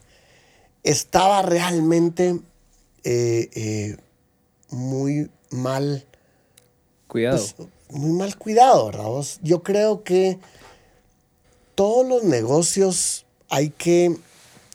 estaba 0.84 1.42
realmente 1.42 2.40
eh, 3.04 3.50
eh, 3.54 3.98
muy 4.70 5.30
mal 5.50 6.06
Cuidado. 7.08 7.38
pues, 7.58 7.70
muy 7.90 8.12
mal 8.12 8.38
cuidado, 8.38 8.92
vos? 8.92 9.40
Yo 9.42 9.64
creo 9.64 10.04
que 10.04 10.40
todos 11.76 12.06
los 12.08 12.24
negocios 12.24 13.26
hay 13.50 13.70
que 13.70 14.18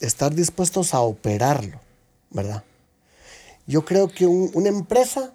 estar 0.01 0.35
dispuestos 0.35 0.93
a 0.95 1.01
operarlo, 1.01 1.81
¿verdad? 2.31 2.63
Yo 3.67 3.85
creo 3.85 4.09
que 4.09 4.27
un- 4.27 4.51
una 4.55 4.69
empresa 4.69 5.33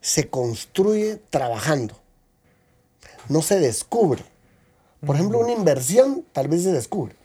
se 0.00 0.28
construye 0.28 1.16
trabajando, 1.30 1.96
no 3.28 3.40
se 3.42 3.58
descubre. 3.60 4.24
Por 5.04 5.16
ejemplo, 5.16 5.38
una 5.38 5.52
inversión 5.52 6.24
tal 6.32 6.48
vez 6.48 6.62
se 6.62 6.72
descubre. 6.72 7.16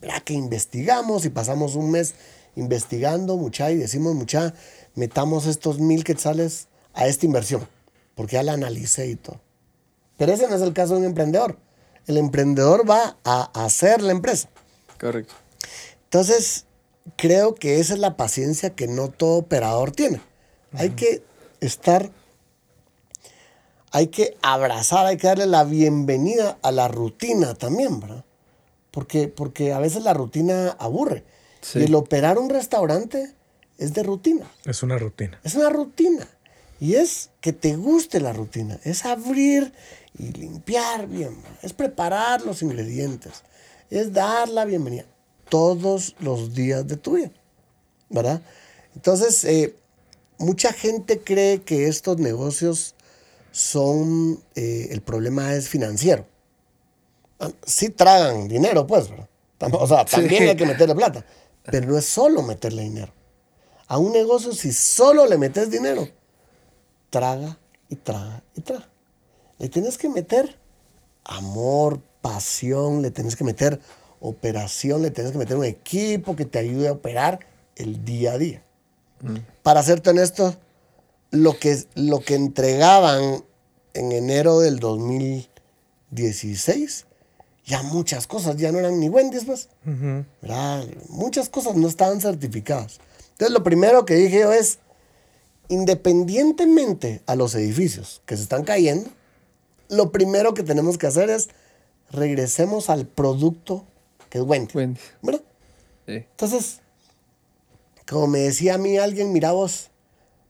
¿Verdad? 0.00 0.22
Que 0.22 0.34
investigamos 0.34 1.24
y 1.24 1.30
pasamos 1.30 1.74
un 1.74 1.90
mes 1.90 2.14
investigando, 2.56 3.36
mucha, 3.36 3.70
y 3.70 3.76
decimos, 3.76 4.14
mucha, 4.14 4.54
metamos 4.94 5.46
estos 5.46 5.78
mil 5.78 6.04
quetzales 6.04 6.68
a 6.92 7.06
esta 7.06 7.26
inversión, 7.26 7.66
porque 8.14 8.34
ya 8.34 8.42
la 8.42 8.52
analicé 8.52 9.08
y 9.08 9.16
todo. 9.16 9.40
Pero 10.16 10.32
ese 10.32 10.46
no 10.48 10.54
es 10.54 10.62
el 10.62 10.72
caso 10.72 10.94
de 10.94 11.00
un 11.00 11.06
emprendedor. 11.06 11.58
El 12.06 12.18
emprendedor 12.18 12.88
va 12.88 13.16
a 13.24 13.64
hacer 13.64 14.02
la 14.02 14.12
empresa. 14.12 14.48
Correcto. 15.00 15.34
Entonces, 16.04 16.66
creo 17.16 17.54
que 17.54 17.80
esa 17.80 17.94
es 17.94 18.00
la 18.00 18.16
paciencia 18.16 18.70
que 18.70 18.86
no 18.86 19.08
todo 19.08 19.38
operador 19.38 19.90
tiene. 19.90 20.20
Hay 20.72 20.90
que 20.90 21.22
estar, 21.60 22.10
hay 23.94 24.08
que 24.08 24.36
abrazar, 24.42 25.06
hay 25.06 25.16
que 25.16 25.28
darle 25.28 25.46
la 25.46 25.62
bienvenida 25.62 26.58
a 26.62 26.72
la 26.72 26.88
rutina 26.88 27.54
también, 27.54 28.00
¿verdad? 28.00 28.24
Porque, 28.90 29.28
porque 29.28 29.72
a 29.72 29.78
veces 29.78 30.02
la 30.02 30.12
rutina 30.12 30.70
aburre. 30.80 31.22
Sí. 31.60 31.78
Y 31.78 31.82
el 31.84 31.94
operar 31.94 32.36
un 32.38 32.50
restaurante 32.50 33.32
es 33.78 33.94
de 33.94 34.02
rutina. 34.02 34.50
Es 34.64 34.82
una 34.82 34.98
rutina. 34.98 35.38
Es 35.44 35.54
una 35.54 35.70
rutina. 35.70 36.26
Y 36.80 36.96
es 36.96 37.30
que 37.40 37.52
te 37.52 37.76
guste 37.76 38.18
la 38.18 38.32
rutina. 38.32 38.80
Es 38.82 39.04
abrir 39.04 39.72
y 40.18 40.32
limpiar 40.32 41.06
bien. 41.06 41.40
¿verdad? 41.40 41.58
Es 41.62 41.72
preparar 41.72 42.42
los 42.42 42.62
ingredientes. 42.62 43.44
Es 43.90 44.12
dar 44.12 44.48
la 44.48 44.64
bienvenida 44.64 45.04
todos 45.48 46.16
los 46.18 46.52
días 46.52 46.84
de 46.88 46.96
tu 46.96 47.12
vida. 47.12 47.30
¿Verdad? 48.08 48.42
Entonces, 48.96 49.44
eh, 49.44 49.76
mucha 50.38 50.72
gente 50.72 51.20
cree 51.20 51.62
que 51.62 51.86
estos 51.86 52.18
negocios 52.18 52.93
son, 53.54 54.42
eh, 54.56 54.88
el 54.90 55.00
problema 55.00 55.54
es 55.54 55.68
financiero. 55.68 56.26
Ah, 57.38 57.50
Sí 57.64 57.88
tragan 57.90 58.48
dinero, 58.48 58.84
pues, 58.84 59.08
¿verdad? 59.08 59.28
O 59.72 59.86
sea, 59.86 60.04
también 60.04 60.42
Sí. 60.42 60.48
hay 60.48 60.56
que 60.56 60.66
meterle 60.66 60.94
plata. 60.96 61.24
Pero 61.62 61.86
no 61.86 61.96
es 61.96 62.04
solo 62.04 62.42
meterle 62.42 62.82
dinero. 62.82 63.12
A 63.86 63.98
un 63.98 64.10
negocio, 64.12 64.52
si 64.52 64.72
solo 64.72 65.24
le 65.26 65.38
metes 65.38 65.70
dinero, 65.70 66.08
traga 67.10 67.56
y 67.88 67.94
traga 67.94 68.42
y 68.56 68.60
traga. 68.60 68.88
Le 69.58 69.68
tienes 69.68 69.98
que 69.98 70.08
meter 70.08 70.58
amor, 71.22 72.00
pasión, 72.22 73.02
le 73.02 73.12
tienes 73.12 73.36
que 73.36 73.44
meter 73.44 73.78
operación, 74.18 75.00
le 75.02 75.12
tienes 75.12 75.30
que 75.30 75.38
meter 75.38 75.56
un 75.56 75.64
equipo 75.64 76.34
que 76.34 76.44
te 76.44 76.58
ayude 76.58 76.88
a 76.88 76.92
operar 76.92 77.38
el 77.76 78.04
día 78.04 78.32
a 78.32 78.38
día. 78.38 78.64
Para 79.62 79.82
serte 79.84 80.10
honesto, 80.10 80.56
lo 81.34 81.58
que, 81.58 81.84
lo 81.94 82.20
que 82.20 82.36
entregaban 82.36 83.44
en 83.92 84.12
enero 84.12 84.60
del 84.60 84.78
2016, 84.78 87.06
ya 87.66 87.82
muchas 87.82 88.28
cosas 88.28 88.56
ya 88.56 88.70
no 88.70 88.78
eran 88.78 89.00
ni 89.00 89.08
Wendy's. 89.08 89.44
¿verdad? 90.40 90.84
Muchas 91.08 91.48
cosas 91.48 91.74
no 91.76 91.88
estaban 91.88 92.20
certificadas. 92.20 93.00
Entonces, 93.32 93.52
lo 93.52 93.64
primero 93.64 94.04
que 94.04 94.14
dije 94.14 94.38
yo 94.40 94.52
es, 94.52 94.78
independientemente 95.68 97.22
a 97.26 97.34
los 97.34 97.56
edificios 97.56 98.22
que 98.26 98.36
se 98.36 98.44
están 98.44 98.62
cayendo, 98.64 99.10
lo 99.88 100.12
primero 100.12 100.54
que 100.54 100.62
tenemos 100.62 100.98
que 100.98 101.08
hacer 101.08 101.30
es 101.30 101.48
regresemos 102.10 102.90
al 102.90 103.06
producto 103.06 103.84
que 104.30 104.38
es 104.38 104.44
Wendy's. 104.44 104.74
Wendy's. 104.74 105.02
¿verdad? 105.20 105.42
Sí. 106.06 106.14
Entonces, 106.14 106.80
como 108.06 108.28
me 108.28 108.38
decía 108.40 108.74
a 108.74 108.78
mí 108.78 108.98
alguien, 108.98 109.32
mira 109.32 109.52
vos, 109.52 109.90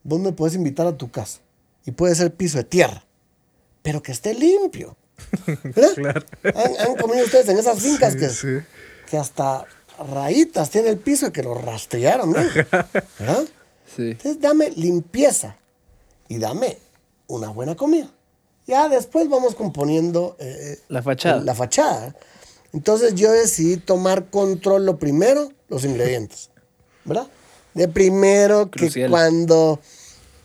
vos 0.04 0.20
me 0.20 0.32
puedes 0.32 0.54
invitar 0.54 0.86
a 0.86 0.96
tu 0.96 1.10
casa 1.10 1.40
y 1.84 1.90
puede 1.90 2.14
ser 2.14 2.32
piso 2.32 2.58
de 2.58 2.64
tierra, 2.64 3.04
pero 3.82 4.02
que 4.02 4.12
esté 4.12 4.34
limpio. 4.34 4.96
¿Verdad? 5.64 6.24
¿Han, 6.44 6.88
han 6.88 6.96
comido 6.96 7.24
ustedes 7.24 7.48
en 7.48 7.58
esas 7.58 7.80
fincas 7.80 8.14
que, 8.14 8.28
sí. 8.28 8.58
que 9.10 9.16
hasta 9.16 9.64
rayitas 9.98 10.70
tiene 10.70 10.90
el 10.90 10.98
piso 10.98 11.28
y 11.28 11.30
que 11.32 11.42
lo 11.42 11.54
rastrearon, 11.54 12.32
¿no? 12.32 12.38
¿verdad? 13.18 13.44
Sí. 13.96 14.10
Entonces 14.10 14.40
dame 14.40 14.70
limpieza 14.70 15.56
y 16.28 16.38
dame 16.38 16.78
una 17.26 17.48
buena 17.48 17.74
comida. 17.74 18.10
Ya 18.66 18.88
después 18.88 19.28
vamos 19.28 19.54
componiendo 19.54 20.36
eh, 20.38 20.78
La 20.88 21.02
fachada. 21.02 21.42
La 21.42 21.54
fachada. 21.54 22.14
Entonces 22.72 23.14
yo 23.14 23.30
decidí 23.30 23.76
tomar 23.76 24.30
control 24.30 24.86
lo 24.86 24.98
primero, 24.98 25.52
los 25.68 25.84
ingredientes. 25.84 26.50
¿Verdad? 27.04 27.28
De 27.74 27.88
primero 27.88 28.70
que 28.70 29.08
cuando 29.08 29.80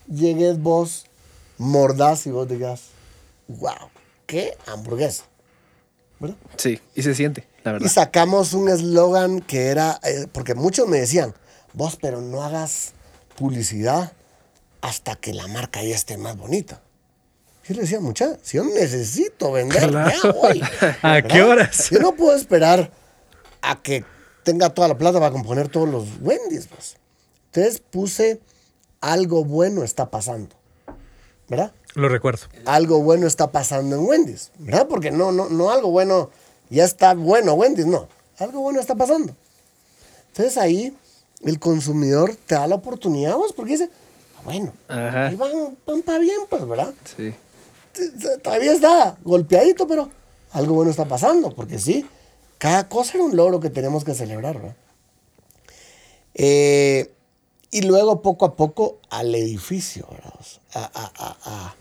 llegues 0.08 0.60
vos, 0.60 1.06
mordás 1.58 2.26
y 2.26 2.30
vos 2.30 2.48
digas, 2.48 2.82
wow, 3.48 3.88
qué 4.26 4.56
hamburguesa. 4.66 5.24
¿Verdad? 6.18 6.36
Sí. 6.56 6.80
Y 6.94 7.02
se 7.02 7.14
siente, 7.14 7.46
la 7.64 7.70
Y 7.70 7.74
verdad. 7.74 7.88
sacamos 7.88 8.52
un 8.52 8.68
eslogan 8.68 9.40
que 9.40 9.66
era, 9.68 10.00
eh, 10.02 10.26
porque 10.32 10.54
muchos 10.54 10.86
me 10.88 10.98
decían, 10.98 11.34
vos, 11.72 11.96
pero 12.00 12.20
no 12.20 12.42
hagas 12.42 12.92
publicidad 13.38 14.12
hasta 14.82 15.16
que 15.16 15.32
la 15.32 15.46
marca 15.46 15.82
ya 15.82 15.94
esté 15.94 16.16
más 16.18 16.36
bonita. 16.36 16.82
Yo 17.68 17.74
le 17.76 17.82
decía, 17.82 18.00
mucha, 18.00 18.36
si 18.42 18.56
yo 18.56 18.64
necesito 18.64 19.52
vender, 19.52 19.88
Claro. 19.88 20.10
ya 20.22 20.32
voy. 20.32 20.60
¿A 21.02 21.22
qué 21.22 21.42
horas? 21.42 21.90
Yo 21.90 22.00
no 22.00 22.12
puedo 22.16 22.34
esperar 22.36 22.90
a 23.62 23.80
que 23.80 24.04
tenga 24.42 24.70
toda 24.70 24.88
la 24.88 24.98
plata 24.98 25.20
para 25.20 25.30
componer 25.30 25.68
todos 25.68 25.88
los 25.88 26.06
Wendy's. 26.20 26.66
Pues. 26.66 26.96
Entonces 27.52 27.80
puse, 27.80 28.40
algo 29.00 29.44
bueno 29.44 29.82
está 29.82 30.10
pasando. 30.10 30.54
¿Verdad? 31.48 31.72
Lo 31.94 32.08
recuerdo. 32.08 32.46
algo 32.66 33.02
bueno 33.02 33.26
está 33.26 33.50
pasando 33.50 33.96
en 33.96 34.04
Wendy's, 34.06 34.52
¿verdad? 34.58 34.86
Porque 34.88 35.10
no, 35.10 35.32
no, 35.32 35.48
no 35.48 35.70
algo 35.72 35.90
bueno, 35.90 36.30
ya 36.68 36.84
está 36.84 37.14
bueno 37.14 37.54
Wendy's, 37.54 37.86
no. 37.86 38.06
Algo 38.38 38.60
bueno 38.60 38.78
está 38.78 38.94
pasando. 38.94 39.34
Entonces 40.28 40.56
ahí 40.56 40.96
el 41.44 41.58
consumidor 41.58 42.36
te 42.46 42.54
da 42.54 42.68
la 42.68 42.76
oportunidad, 42.76 43.34
vos, 43.34 43.52
porque 43.52 43.72
dice, 43.72 43.90
"Ah, 44.38 44.42
bueno, 44.44 44.72
Ajá. 44.86 45.26
ahí 45.26 45.34
van, 45.34 45.76
van 45.84 46.02
para 46.02 46.18
bien, 46.20 46.38
pues, 46.48 46.68
¿verdad? 46.68 46.94
Sí. 47.16 47.34
Todavía 48.44 48.72
está 48.72 49.16
golpeadito, 49.24 49.88
pero 49.88 50.08
algo 50.52 50.74
bueno 50.74 50.92
está 50.92 51.06
pasando, 51.06 51.52
porque 51.52 51.80
sí, 51.80 52.06
cada 52.58 52.88
cosa 52.88 53.14
era 53.14 53.24
un 53.24 53.34
logro 53.36 53.58
que 53.58 53.70
tenemos 53.70 54.04
que 54.04 54.14
celebrar, 54.14 54.54
¿verdad? 54.58 54.76
Eh, 56.34 57.10
y 57.70 57.82
luego 57.82 58.22
poco 58.22 58.44
a 58.46 58.56
poco 58.56 58.98
al 59.10 59.34
edificio, 59.34 60.06
a- 60.74 60.90
a- 60.94 61.36
a- 61.44 61.74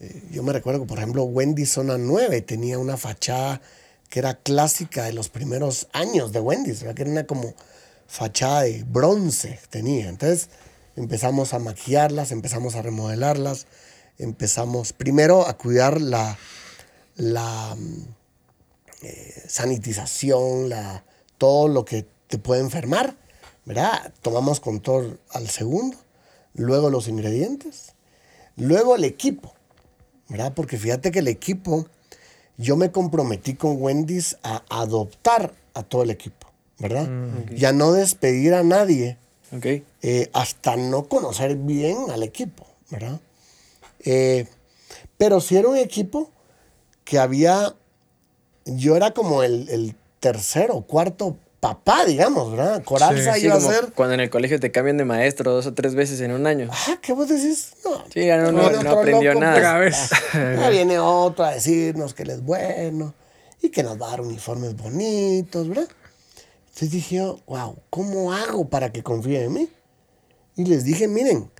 eh, 0.00 0.22
yo 0.30 0.42
me 0.42 0.52
recuerdo 0.52 0.80
que, 0.80 0.86
por 0.86 0.98
ejemplo, 0.98 1.24
Wendy 1.24 1.66
Zona 1.66 1.98
9 1.98 2.40
tenía 2.42 2.78
una 2.78 2.96
fachada 2.96 3.60
que 4.08 4.20
era 4.20 4.34
clásica 4.36 5.04
de 5.04 5.12
los 5.12 5.28
primeros 5.28 5.88
años 5.92 6.32
de 6.32 6.40
Wendy's, 6.40 6.80
¿verdad? 6.80 6.94
que 6.94 7.02
era 7.02 7.10
una 7.10 7.26
como 7.26 7.54
fachada 8.06 8.62
de 8.62 8.84
bronce 8.84 9.58
tenía. 9.70 10.08
Entonces 10.08 10.48
empezamos 10.96 11.52
a 11.52 11.58
maquillarlas, 11.58 12.30
empezamos 12.32 12.74
a 12.74 12.82
remodelarlas, 12.82 13.66
empezamos 14.18 14.92
primero 14.92 15.46
a 15.46 15.56
cuidar 15.58 16.00
la, 16.00 16.38
la 17.16 17.74
mm, 17.76 18.04
eh, 19.02 19.42
sanitización, 19.48 20.68
la, 20.68 21.04
todo 21.38 21.68
lo 21.68 21.84
que 21.84 22.06
te 22.28 22.38
puede 22.38 22.60
enfermar, 22.62 23.16
¿verdad? 23.68 24.14
Tomamos 24.22 24.60
control 24.60 25.20
al 25.28 25.46
segundo, 25.50 25.98
luego 26.54 26.88
los 26.88 27.06
ingredientes, 27.06 27.92
luego 28.56 28.96
el 28.96 29.04
equipo, 29.04 29.52
¿verdad? 30.28 30.54
Porque 30.54 30.78
fíjate 30.78 31.10
que 31.10 31.18
el 31.18 31.28
equipo, 31.28 31.86
yo 32.56 32.78
me 32.78 32.90
comprometí 32.90 33.54
con 33.54 33.76
Wendy's 33.80 34.38
a 34.42 34.62
adoptar 34.70 35.52
a 35.74 35.82
todo 35.82 36.02
el 36.02 36.08
equipo, 36.08 36.48
¿verdad? 36.78 37.10
Y 37.54 37.66
a 37.66 37.72
no 37.72 37.92
despedir 37.92 38.54
a 38.54 38.62
nadie 38.62 39.18
eh, 40.00 40.30
hasta 40.32 40.76
no 40.76 41.04
conocer 41.06 41.54
bien 41.56 42.10
al 42.10 42.22
equipo, 42.22 42.66
¿verdad? 42.88 43.20
Eh, 44.00 44.46
pero 45.18 45.42
sí 45.42 45.58
era 45.58 45.68
un 45.68 45.76
equipo 45.76 46.30
que 47.04 47.18
había, 47.18 47.76
yo 48.64 48.96
era 48.96 49.12
como 49.12 49.42
el, 49.42 49.68
el 49.68 49.94
tercero 50.20 50.74
o 50.74 50.86
cuarto 50.86 51.36
papá, 51.60 52.04
digamos, 52.04 52.50
¿verdad? 52.52 52.82
Coralza 52.84 53.34
Sí, 53.34 53.44
iba 53.46 53.54
a 53.54 53.58
como 53.58 53.70
ser... 53.70 53.92
cuando 53.92 54.14
en 54.14 54.20
el 54.20 54.30
colegio 54.30 54.60
te 54.60 54.70
cambian 54.70 54.96
de 54.96 55.04
maestro 55.04 55.52
dos 55.52 55.66
o 55.66 55.74
tres 55.74 55.94
veces 55.94 56.20
en 56.20 56.32
un 56.32 56.46
año. 56.46 56.68
Ah, 56.72 56.98
¿qué 57.02 57.12
vos 57.12 57.28
decís? 57.28 57.72
No. 57.84 58.04
Sí, 58.12 58.26
ya 58.26 58.36
no- 58.50 58.60
aprendió 58.90 59.32
loco, 59.34 59.44
nada. 59.44 59.78
pues, 59.78 60.10
ya 60.32 60.70
viene 60.70 60.98
otro 60.98 61.44
a 61.44 61.52
decirnos 61.54 62.14
que 62.14 62.22
él 62.22 62.30
es 62.30 62.42
bueno 62.44 63.14
y 63.60 63.70
que 63.70 63.82
nos 63.82 64.00
va 64.00 64.06
a 64.06 64.10
dar 64.10 64.20
uniformes 64.20 64.76
bonitos, 64.76 65.68
¿verdad? 65.68 65.88
Entonces 66.60 66.90
dije 66.92 67.16
yo, 67.16 67.40
wow, 67.46 67.76
¿cómo 67.90 68.32
hago 68.32 68.68
para 68.68 68.92
que 68.92 69.02
confíen 69.02 69.42
en 69.44 69.52
mí? 69.52 69.68
Y 70.54 70.64
les 70.64 70.84
dije, 70.84 71.08
miren, 71.08 71.50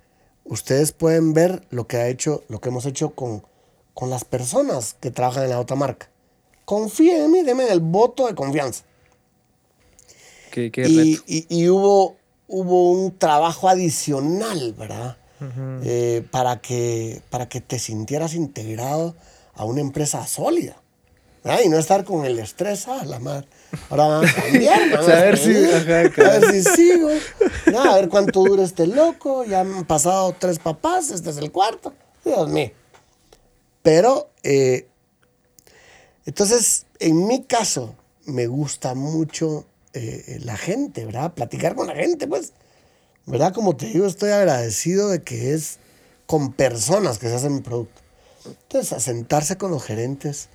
ustedes 0.45 0.93
pueden 0.93 1.33
ver 1.33 1.67
lo 1.71 1.87
que 1.87 1.97
ha 1.97 2.07
hecho, 2.07 2.43
lo 2.47 2.61
que 2.61 2.69
hemos 2.69 2.85
hecho 2.85 3.09
con, 3.11 3.43
con 3.93 4.09
las 4.09 4.23
personas 4.23 4.95
que 4.99 5.11
trabajan 5.11 5.43
en 5.43 5.49
la 5.49 5.59
otra 5.59 5.75
marca. 5.75 6.09
Confíen 6.63 7.23
en 7.23 7.31
mí, 7.31 7.41
denme 7.43 7.67
el 7.69 7.81
voto 7.81 8.27
de 8.27 8.35
confianza. 8.35 8.85
Qué, 10.51 10.71
qué 10.71 10.87
Y, 10.87 11.15
reto. 11.15 11.23
y- 11.27 11.45
y 11.49 11.69
hubo, 11.69 12.17
hubo 12.47 12.91
un 12.91 13.17
trabajo 13.17 13.69
adicional, 13.69 14.73
¿verdad? 14.77 15.17
Eh, 15.83 16.25
para, 16.31 16.59
que, 16.61 17.21
para 17.29 17.47
que 17.47 17.61
te 17.61 17.79
sintieras 17.79 18.33
integrado 18.33 19.15
a 19.55 19.63
una 19.65 19.79
empresa 19.81 20.25
sólida. 20.27 20.81
¿verdad? 21.43 21.61
Y 21.63 21.69
no 21.69 21.77
estar 21.77 22.03
con 22.03 22.25
el 22.25 22.37
estrés, 22.39 22.85
ah, 22.89 23.05
la 23.05 23.19
madre. 23.19 23.47
Ahora 23.89 24.07
van 24.07 24.27
a 24.27 24.33
cambiar. 24.33 24.89
van 24.91 24.99
a 24.99 25.03
Saber 25.03 25.37
si- 25.37 25.55
a 25.55 25.79
ver 26.39 26.45
si 26.51 26.63
sigo. 26.63 27.09
A 27.77 27.95
ver 27.95 28.09
cuánto 28.09 28.43
dura 28.43 28.63
este 28.63 28.85
loco. 28.87 29.45
Ya 29.45 29.61
han 29.61 29.85
pasado 29.85 30.35
tres 30.37 30.59
papás, 30.59 31.09
este 31.11 31.29
es 31.29 31.37
el 31.37 31.51
cuarto. 31.53 31.93
Dios 32.25 32.49
mío. 32.49 32.71
Pero, 33.81 34.29
eh, 34.43 34.87
entonces, 36.25 36.85
en 36.99 37.25
mi 37.27 37.43
caso, 37.43 37.95
me 38.25 38.47
gusta 38.47 38.93
mucho 38.93 39.65
eh, 39.93 40.39
la 40.43 40.57
gente, 40.57 41.05
¿verdad? 41.05 41.33
Platicar 41.33 41.75
con 41.75 41.87
la 41.87 41.95
gente, 41.95 42.27
pues. 42.27 42.53
¿Verdad? 43.25 43.53
Como 43.53 43.75
te 43.75 43.85
digo, 43.87 44.05
estoy 44.07 44.31
agradecido 44.31 45.09
de 45.09 45.21
que 45.21 45.53
es 45.53 45.77
con 46.25 46.51
personas 46.53 47.19
que 47.19 47.27
se 47.27 47.35
hace 47.35 47.49
mi 47.49 47.61
producto. 47.61 48.01
Entonces, 48.45 48.93
a 48.93 48.99
sentarse 48.99 49.57
con 49.57 49.71
los 49.71 49.83
gerentes, 49.83 50.49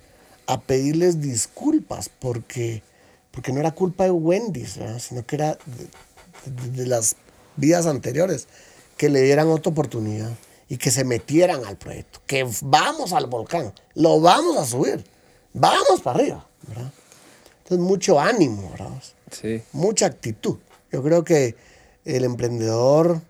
a 0.47 0.59
pedirles 0.61 1.21
disculpas, 1.21 2.09
porque, 2.09 2.83
porque 3.31 3.53
no 3.53 3.59
era 3.59 3.71
culpa 3.71 4.03
de 4.05 4.11
Wendy's, 4.11 4.77
¿verdad? 4.77 4.99
sino 4.99 5.25
que 5.25 5.35
era 5.37 5.57
de- 5.65 6.71
de 6.71 6.85
las 6.87 7.15
vidas 7.55 7.85
anteriores, 7.85 8.47
que 8.97 9.09
le 9.09 9.21
dieran 9.21 9.47
otra 9.47 9.71
oportunidad 9.71 10.31
y 10.67 10.77
que 10.77 10.91
se 10.91 11.03
metieran 11.03 11.63
al 11.65 11.77
proyecto, 11.77 12.21
que 12.25 12.47
vamos 12.61 13.13
al 13.13 13.27
volcán, 13.27 13.73
lo 13.93 14.19
vamos 14.19 14.57
a 14.57 14.65
subir, 14.65 15.03
vamos 15.53 16.01
para 16.03 16.19
arriba, 16.19 16.47
¿verdad? 16.67 16.91
Entonces, 17.65 17.83
mucho 17.83 18.19
ánimo, 18.19 18.69
¿verdad? 18.69 18.91
Sí. 19.31 19.63
mucha 19.73 20.05
actitud. 20.05 20.57
Yo 20.91 21.01
creo 21.01 21.23
que 21.23 21.55
el 22.05 22.23
emprendedor 22.23 23.21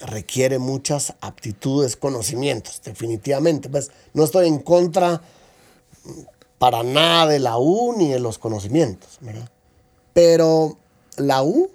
requiere 0.00 0.58
muchas 0.58 1.14
aptitudes, 1.22 1.96
conocimientos, 1.96 2.82
definitivamente. 2.84 3.70
Pues 3.70 3.90
no 4.12 4.24
estoy 4.24 4.46
en 4.46 4.58
contra 4.58 5.22
para 6.58 6.82
nada 6.82 7.28
de 7.28 7.38
la 7.38 7.56
U 7.56 7.94
ni 7.96 8.10
de 8.10 8.20
los 8.20 8.38
conocimientos, 8.38 9.16
¿verdad? 9.22 9.50
Pero 10.12 10.76
la 11.16 11.42
U 11.42 11.70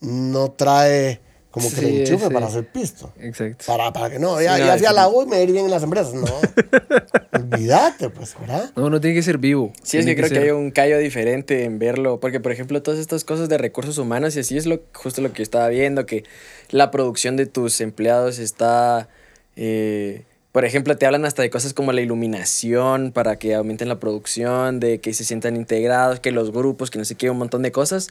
no 0.00 0.52
trae 0.52 1.20
como 1.50 1.68
que 1.70 1.76
Sí, 1.76 1.80
le 1.82 2.00
enchufe 2.00 2.26
sí. 2.28 2.32
para 2.34 2.46
hacer 2.46 2.66
pisto. 2.66 3.12
Exacto. 3.20 3.64
Para, 3.66 3.92
para 3.92 4.10
que 4.10 4.18
no, 4.18 4.40
ya, 4.40 4.56
Sí, 4.56 4.60
ya 4.64 4.76
fui 4.76 4.86
a 4.86 4.90
sí. 4.90 4.94
la 4.94 5.08
U 5.08 5.22
y 5.22 5.26
me 5.26 5.42
ir 5.42 5.50
bien 5.52 5.64
en 5.64 5.70
las 5.70 5.82
empresas. 5.82 6.12
No, 6.14 6.24
olvídate, 7.32 8.10
pues, 8.10 8.34
¿verdad? 8.40 8.70
No, 8.76 8.90
no 8.90 9.00
tiene 9.00 9.16
que 9.16 9.22
ser 9.22 9.38
vivo. 9.38 9.72
Sí, 9.82 9.98
es 9.98 10.06
que 10.06 10.16
creo 10.16 10.28
que 10.28 10.38
hay 10.38 10.50
un 10.50 10.70
callo 10.70 10.98
diferente 10.98 11.64
en 11.64 11.78
verlo, 11.78 12.20
porque 12.20 12.40
por 12.40 12.52
ejemplo 12.52 12.82
todas 12.82 13.00
estas 13.00 13.24
cosas 13.24 13.48
de 13.48 13.58
recursos 13.58 13.98
humanos 13.98 14.36
y 14.36 14.40
así 14.40 14.56
es 14.56 14.66
lo 14.66 14.80
justo 14.94 15.20
lo 15.22 15.32
que 15.32 15.38
yo 15.38 15.42
estaba 15.42 15.68
viendo, 15.68 16.06
que 16.06 16.24
la 16.70 16.90
producción 16.90 17.36
de 17.36 17.46
tus 17.46 17.80
empleados 17.80 18.38
está, 18.38 19.08
eh, 19.56 20.24
por 20.52 20.64
ejemplo, 20.64 20.96
te 20.96 21.06
hablan 21.06 21.24
hasta 21.24 21.42
de 21.42 21.50
cosas 21.50 21.72
como 21.74 21.92
la 21.92 22.00
iluminación 22.00 23.12
para 23.12 23.36
que 23.38 23.54
aumenten 23.54 23.88
la 23.88 23.98
producción, 24.00 24.80
de 24.80 25.00
que 25.00 25.14
se 25.14 25.24
sientan 25.24 25.56
integrados, 25.56 26.20
que 26.20 26.30
los 26.30 26.52
grupos, 26.52 26.90
que 26.90 26.98
no 26.98 27.04
sé 27.04 27.14
qué, 27.14 27.30
un 27.30 27.38
montón 27.38 27.62
de 27.62 27.72
cosas, 27.72 28.08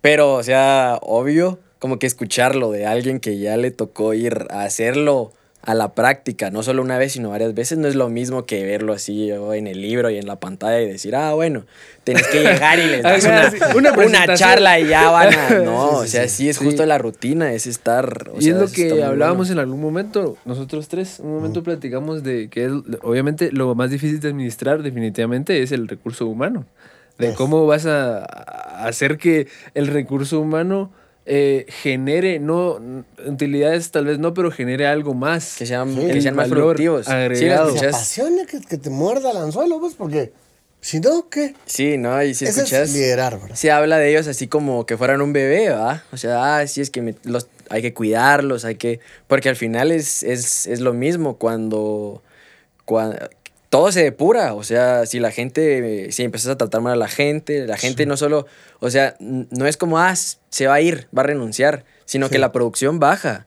pero 0.00 0.34
o 0.34 0.42
sea, 0.42 0.98
obvio, 1.02 1.58
como 1.78 1.98
que 1.98 2.06
escucharlo 2.06 2.70
de 2.70 2.86
alguien 2.86 3.20
que 3.20 3.38
ya 3.38 3.56
le 3.56 3.70
tocó 3.70 4.14
ir 4.14 4.46
a 4.50 4.62
hacerlo 4.62 5.32
a 5.62 5.74
la 5.74 5.92
práctica, 5.92 6.50
no 6.50 6.62
solo 6.62 6.82
una 6.82 6.98
vez, 6.98 7.12
sino 7.12 7.30
varias 7.30 7.52
veces, 7.52 7.78
no 7.78 7.88
es 7.88 7.94
lo 7.94 8.08
mismo 8.08 8.46
que 8.46 8.64
verlo 8.64 8.92
así 8.92 9.30
en 9.30 9.66
el 9.66 9.82
libro 9.82 10.08
y 10.08 10.16
en 10.16 10.26
la 10.26 10.36
pantalla 10.36 10.80
y 10.80 10.86
decir, 10.86 11.16
ah, 11.16 11.34
bueno, 11.34 11.66
tenés 12.04 12.26
que 12.28 12.42
llegar 12.42 12.78
y 12.78 12.86
les 12.86 13.02
das 13.02 13.24
una, 13.74 14.34
charla 14.34 14.78
y 14.78 14.88
ya 14.88 15.10
van 15.10 15.34
a... 15.34 15.50
No, 15.64 15.88
Sí, 15.88 16.04
o 16.04 16.06
sea, 16.06 16.28
sí. 16.28 16.36
sí, 16.36 16.48
es 16.48 16.58
justo 16.58 16.86
la 16.86 16.96
rutina, 16.96 17.52
es 17.52 17.66
estar... 17.66 18.30
o 18.32 18.38
y 18.38 18.44
sea, 18.44 18.54
es 18.54 18.60
lo 18.60 18.68
que 18.70 19.02
hablábamos 19.02 19.48
bueno. 19.48 19.60
en 19.60 19.68
algún 19.68 19.80
momento, 19.80 20.38
nosotros 20.44 20.88
tres, 20.88 21.18
un 21.18 21.34
momento 21.34 21.62
platicamos 21.62 22.22
de 22.22 22.48
que 22.48 22.66
es, 22.66 22.72
obviamente 23.02 23.50
lo 23.52 23.74
más 23.74 23.90
difícil 23.90 24.20
de 24.20 24.28
administrar 24.28 24.82
definitivamente 24.82 25.62
es 25.62 25.72
el 25.72 25.88
recurso 25.88 26.26
humano. 26.26 26.66
De 27.18 27.34
cómo 27.34 27.66
vas 27.66 27.84
a 27.84 28.24
hacer 28.86 29.18
que 29.18 29.48
el 29.74 29.88
recurso 29.88 30.38
humano 30.40 30.92
eh, 31.30 31.66
genere, 31.68 32.38
no 32.40 32.80
utilidades 33.26 33.90
tal 33.90 34.06
vez 34.06 34.18
no, 34.18 34.32
pero 34.32 34.50
genere 34.50 34.86
algo 34.86 35.12
más. 35.12 35.56
Que 35.58 35.66
sean, 35.66 35.94
Sí. 35.94 36.00
que 36.06 36.10
El 36.12 36.22
sean 36.22 36.34
más 36.34 36.48
productivos. 36.48 37.04
Sí, 37.06 37.12
agregado. 37.12 37.68
lo 37.74 37.80
Que 37.80 37.86
apasione, 37.88 38.46
que, 38.46 38.60
que 38.60 38.78
te 38.78 38.88
muerda 38.90 39.30
el 39.32 39.36
anzuelo, 39.36 39.78
pues, 39.78 39.94
porque 39.94 40.32
si 40.80 41.00
no, 41.00 41.28
¿qué? 41.28 41.54
Sí, 41.66 41.98
¿no? 41.98 42.22
Y 42.22 42.34
si 42.34 42.44
Ese 42.46 42.60
escuchas... 42.60 42.88
es 42.88 42.94
liderar, 42.94 43.38
¿verdad? 43.40 43.56
se 43.56 43.70
habla 43.70 43.98
de 43.98 44.10
ellos 44.10 44.26
así 44.26 44.46
como 44.48 44.86
que 44.86 44.96
fueran 44.96 45.20
un 45.20 45.32
bebé, 45.32 45.68
¿va? 45.70 46.02
O 46.12 46.16
sea, 46.16 46.56
ah, 46.58 46.66
sí, 46.66 46.80
es 46.80 46.88
que 46.90 47.02
me- 47.02 47.16
los, 47.24 47.48
hay 47.68 47.82
que 47.82 47.92
cuidarlos, 47.92 48.64
hay 48.64 48.76
que... 48.76 49.00
Porque 49.26 49.48
al 49.50 49.56
final 49.56 49.92
es, 49.92 50.22
es, 50.22 50.66
es 50.66 50.80
lo 50.80 50.94
mismo 50.94 51.36
cuando, 51.36 52.22
cuando... 52.86 53.18
Todo 53.68 53.92
se 53.92 54.02
depura, 54.02 54.54
o 54.54 54.62
sea, 54.64 55.04
si 55.04 55.20
la 55.20 55.30
gente, 55.30 56.10
si 56.10 56.22
empiezas 56.22 56.50
a 56.52 56.56
tratar 56.56 56.80
mal 56.80 56.94
a 56.94 56.96
la 56.96 57.08
gente, 57.08 57.66
la 57.66 57.76
gente 57.76 58.06
no 58.06 58.16
solo, 58.16 58.46
o 58.80 58.88
sea, 58.90 59.14
no 59.20 59.66
es 59.66 59.76
como, 59.76 59.98
ah, 59.98 60.14
se 60.16 60.66
va 60.66 60.74
a 60.74 60.80
ir, 60.80 61.06
va 61.16 61.20
a 61.22 61.26
renunciar, 61.26 61.84
sino 62.06 62.26
Sí. 62.26 62.32
que 62.32 62.38
la 62.38 62.50
producción 62.52 62.98
baja. 62.98 63.46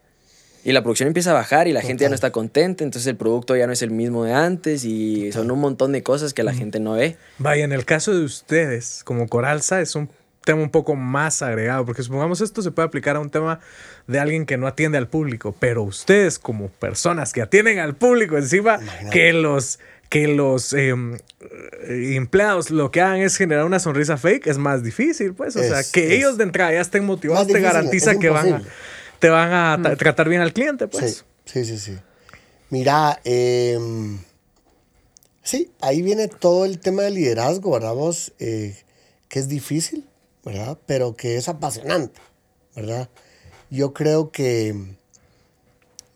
Y 0.63 0.73
la 0.73 0.84
producción 0.84 1.07
empieza 1.07 1.31
a 1.31 1.34
bajar 1.34 1.67
y 1.67 1.73
la 1.73 1.81
gente 1.81 2.03
ya 2.03 2.10
no 2.10 2.13
está 2.13 2.29
contenta, 2.29 2.84
entonces 2.84 3.07
el 3.07 3.15
producto 3.15 3.55
ya 3.55 3.65
no 3.65 3.73
es 3.73 3.81
el 3.81 3.89
mismo 3.89 4.23
de 4.25 4.34
antes 4.34 4.86
y 4.86 5.31
son 5.31 5.49
un 5.49 5.60
montón 5.60 5.91
de 5.91 6.03
cosas 6.03 6.36
que 6.36 6.43
la 6.43 6.53
gente 6.53 6.79
no 6.79 6.91
ve. 6.93 7.17
Vaya, 7.39 7.63
en 7.63 7.71
el 7.71 7.84
caso 7.84 8.13
de 8.13 8.23
ustedes, 8.23 9.01
como 9.03 9.27
Coralza, 9.27 9.81
es 9.81 9.95
un 9.95 10.07
tema 10.45 10.62
un 10.62 10.69
poco 10.69 10.95
más 10.95 11.41
agregado, 11.41 11.84
porque 11.84 12.03
supongamos 12.03 12.41
esto 12.41 12.62
se 12.62 12.69
puede 12.69 12.86
aplicar 12.88 13.15
a 13.15 13.19
un 13.21 13.31
tema 13.31 13.60
de 14.05 14.19
alguien 14.19 14.45
que 14.45 14.57
no 14.57 14.67
atiende 14.67 14.99
al 14.99 15.07
público, 15.07 15.55
pero 15.60 15.81
ustedes 15.81 16.38
como 16.38 16.67
personas 16.67 17.34
que 17.34 17.41
atienden 17.41 17.79
al 17.79 17.95
público 17.95 18.38
encima, 18.38 18.75
Imagínate. 18.79 19.10
que 19.10 19.34
los 19.34 19.79
que 20.12 20.28
los 20.28 20.74
em, 20.74 21.15
eh, 21.15 22.15
empleados 22.17 22.69
lo 22.69 22.91
que 22.91 23.00
hagan 23.00 23.21
es 23.21 23.38
generar 23.38 23.63
una 23.63 23.80
sonrisa 23.80 24.17
fake, 24.17 24.45
es 24.47 24.58
más 24.58 24.84
difícil, 24.84 25.34
pues, 25.34 25.56
o 25.56 25.63
sea, 25.63 25.84
que 25.89 26.13
ellos 26.15 26.38
de 26.38 26.43
entrada 26.43 26.74
ya 26.74 26.82
estén 26.82 27.06
motivados, 27.06 27.47
te 27.47 27.54
difícil, 27.54 27.63
garantiza 27.63 28.19
que 28.19 28.30
van 28.30 28.52
a, 28.56 28.63
te 29.19 29.30
van 29.30 29.54
a 29.54 29.78
tra- 29.78 29.97
tratar 29.97 30.28
bien 30.28 30.41
al 30.41 30.52
cliente, 30.52 30.89
pues. 30.89 31.24
Sí, 31.45 31.63
sí, 31.63 31.65
sí, 31.65 31.78
sí. 31.80 31.97
Mira, 32.69 33.21
em, 33.24 34.19
sí, 35.43 35.71
ahí 35.80 36.02
viene 36.02 36.28
todo 36.28 36.65
el 36.65 36.80
tema 36.80 37.04
del 37.04 37.13
liderazgo, 37.13 37.71
¿verdad 37.71 37.93
vos? 37.93 38.34
Eh, 38.39 38.76
que 39.30 39.39
es 39.39 39.47
difícil, 39.47 40.06
¿verdad? 40.43 40.78
Pero 40.88 41.15
que 41.15 41.38
es 41.38 41.47
apasionante, 41.47 42.19
¿verdad? 42.76 43.08
Yo 43.69 43.93
creo 43.93 44.30
que 44.32 44.76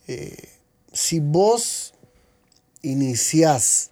eh, 0.08 0.50
si 0.92 1.22
vos 1.22 1.85
inicias, 2.86 3.92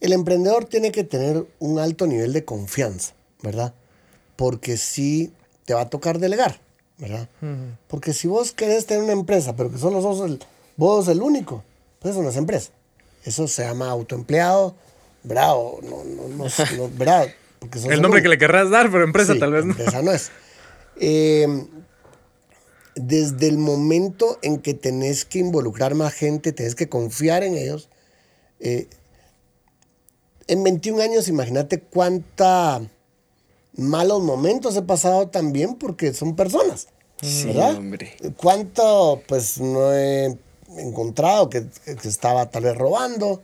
el 0.00 0.12
emprendedor 0.12 0.64
tiene 0.64 0.90
que 0.92 1.04
tener 1.04 1.46
un 1.58 1.78
alto 1.78 2.06
nivel 2.06 2.32
de 2.32 2.44
confianza, 2.44 3.14
¿verdad? 3.42 3.74
Porque 4.36 4.76
sí 4.76 5.32
te 5.64 5.74
va 5.74 5.82
a 5.82 5.90
tocar 5.90 6.18
delegar, 6.18 6.60
¿verdad? 6.98 7.28
Porque 7.88 8.12
si 8.12 8.26
vos 8.28 8.52
querés 8.52 8.86
tener 8.86 9.02
una 9.04 9.12
empresa, 9.12 9.54
pero 9.54 9.70
que 9.70 9.78
solo 9.78 10.02
sos 10.02 10.28
el, 10.28 10.40
vos 10.76 11.06
el 11.08 11.22
único, 11.22 11.62
pues 12.00 12.14
eso 12.14 12.22
no 12.22 12.30
es 12.30 12.36
empresa. 12.36 12.70
Eso 13.24 13.46
se 13.46 13.62
llama 13.62 13.88
autoempleado, 13.90 14.74
¿verdad? 15.22 15.52
O 15.54 15.78
no, 15.82 16.02
no, 16.04 16.28
no, 16.28 16.44
no, 16.76 16.90
¿verdad? 16.96 17.28
Porque 17.60 17.78
sos 17.78 17.90
El 17.90 18.02
nombre 18.02 18.18
único. 18.18 18.24
que 18.24 18.28
le 18.30 18.38
querrás 18.38 18.70
dar, 18.70 18.90
pero 18.90 19.04
empresa 19.04 19.34
Sí, 19.34 19.38
tal 19.38 19.52
vez 19.52 19.64
no. 19.64 19.70
Empresa 19.72 20.02
no 20.02 20.10
es. 20.12 20.30
Eh, 20.96 21.46
desde 22.94 23.48
el 23.48 23.56
momento 23.58 24.38
en 24.42 24.58
que 24.58 24.74
tenés 24.74 25.24
que 25.24 25.38
involucrar 25.38 25.94
más 25.94 26.12
gente, 26.12 26.52
tenés 26.52 26.74
que 26.74 26.88
confiar 26.88 27.42
en 27.44 27.56
ellos. 27.56 27.88
Eh, 28.62 28.88
en 30.46 30.62
21 30.62 31.02
años, 31.02 31.28
imagínate 31.28 31.80
cuánta 31.80 32.80
malos 33.74 34.22
momentos 34.22 34.76
he 34.76 34.82
pasado 34.82 35.28
también 35.28 35.74
porque 35.74 36.14
son 36.14 36.36
personas. 36.36 36.88
Sí, 37.20 37.46
¿verdad? 37.46 37.76
hombre. 37.76 38.16
¿Cuánto, 38.36 39.22
pues, 39.26 39.60
no 39.60 39.92
he 39.92 40.36
encontrado 40.76 41.50
que, 41.50 41.66
que 41.84 42.08
estaba 42.08 42.50
tal 42.50 42.64
vez 42.64 42.76
robando? 42.76 43.42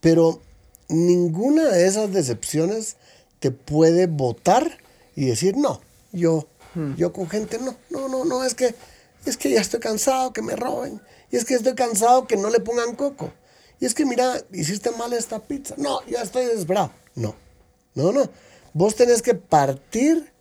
Pero 0.00 0.40
ninguna 0.88 1.68
de 1.68 1.86
esas 1.86 2.12
decepciones 2.12 2.96
te 3.40 3.50
puede 3.50 4.06
votar 4.06 4.78
y 5.16 5.26
decir, 5.26 5.56
no, 5.56 5.80
yo, 6.12 6.46
yo 6.96 7.12
con 7.12 7.28
gente 7.28 7.58
no, 7.58 7.76
no, 7.90 8.08
no, 8.08 8.24
no, 8.24 8.44
es 8.44 8.54
que, 8.54 8.74
es 9.24 9.36
que 9.36 9.50
ya 9.50 9.60
estoy 9.60 9.80
cansado 9.80 10.32
que 10.32 10.42
me 10.42 10.56
roben. 10.56 11.00
Y 11.30 11.36
es 11.36 11.44
que 11.44 11.54
estoy 11.54 11.74
cansado 11.74 12.26
que 12.26 12.36
no 12.36 12.50
le 12.50 12.60
pongan 12.60 12.96
coco. 12.96 13.32
Y 13.80 13.86
es 13.86 13.94
que, 13.94 14.04
mira, 14.04 14.40
hiciste 14.52 14.90
mal 14.92 15.12
esta 15.12 15.40
pizza. 15.40 15.74
No, 15.78 16.04
ya 16.06 16.22
estoy 16.22 16.46
desesperado. 16.46 16.90
No, 17.14 17.34
no, 17.94 18.12
no. 18.12 18.28
Vos 18.72 18.94
tenés 18.94 19.22
que 19.22 19.34
partir 19.34 20.32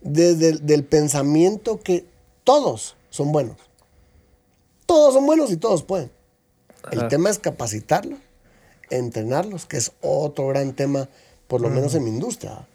desde 0.00 0.50
el 0.50 0.66
del 0.66 0.84
pensamiento 0.84 1.80
que 1.80 2.06
todos 2.44 2.96
son 3.10 3.32
buenos. 3.32 3.56
Todos 4.86 5.14
son 5.14 5.26
buenos 5.26 5.50
y 5.50 5.56
todos 5.56 5.82
pueden. 5.82 6.10
El 6.92 7.08
tema 7.08 7.30
es 7.30 7.38
capacitarlos, 7.38 8.20
entrenarlos, 8.90 9.66
que 9.66 9.76
es 9.76 9.92
otro 10.00 10.46
gran 10.48 10.72
tema, 10.74 11.08
por 11.48 11.60
lo 11.60 11.68
menos 11.68 11.94
en 11.94 12.04
mi 12.04 12.10
industria. 12.10 12.66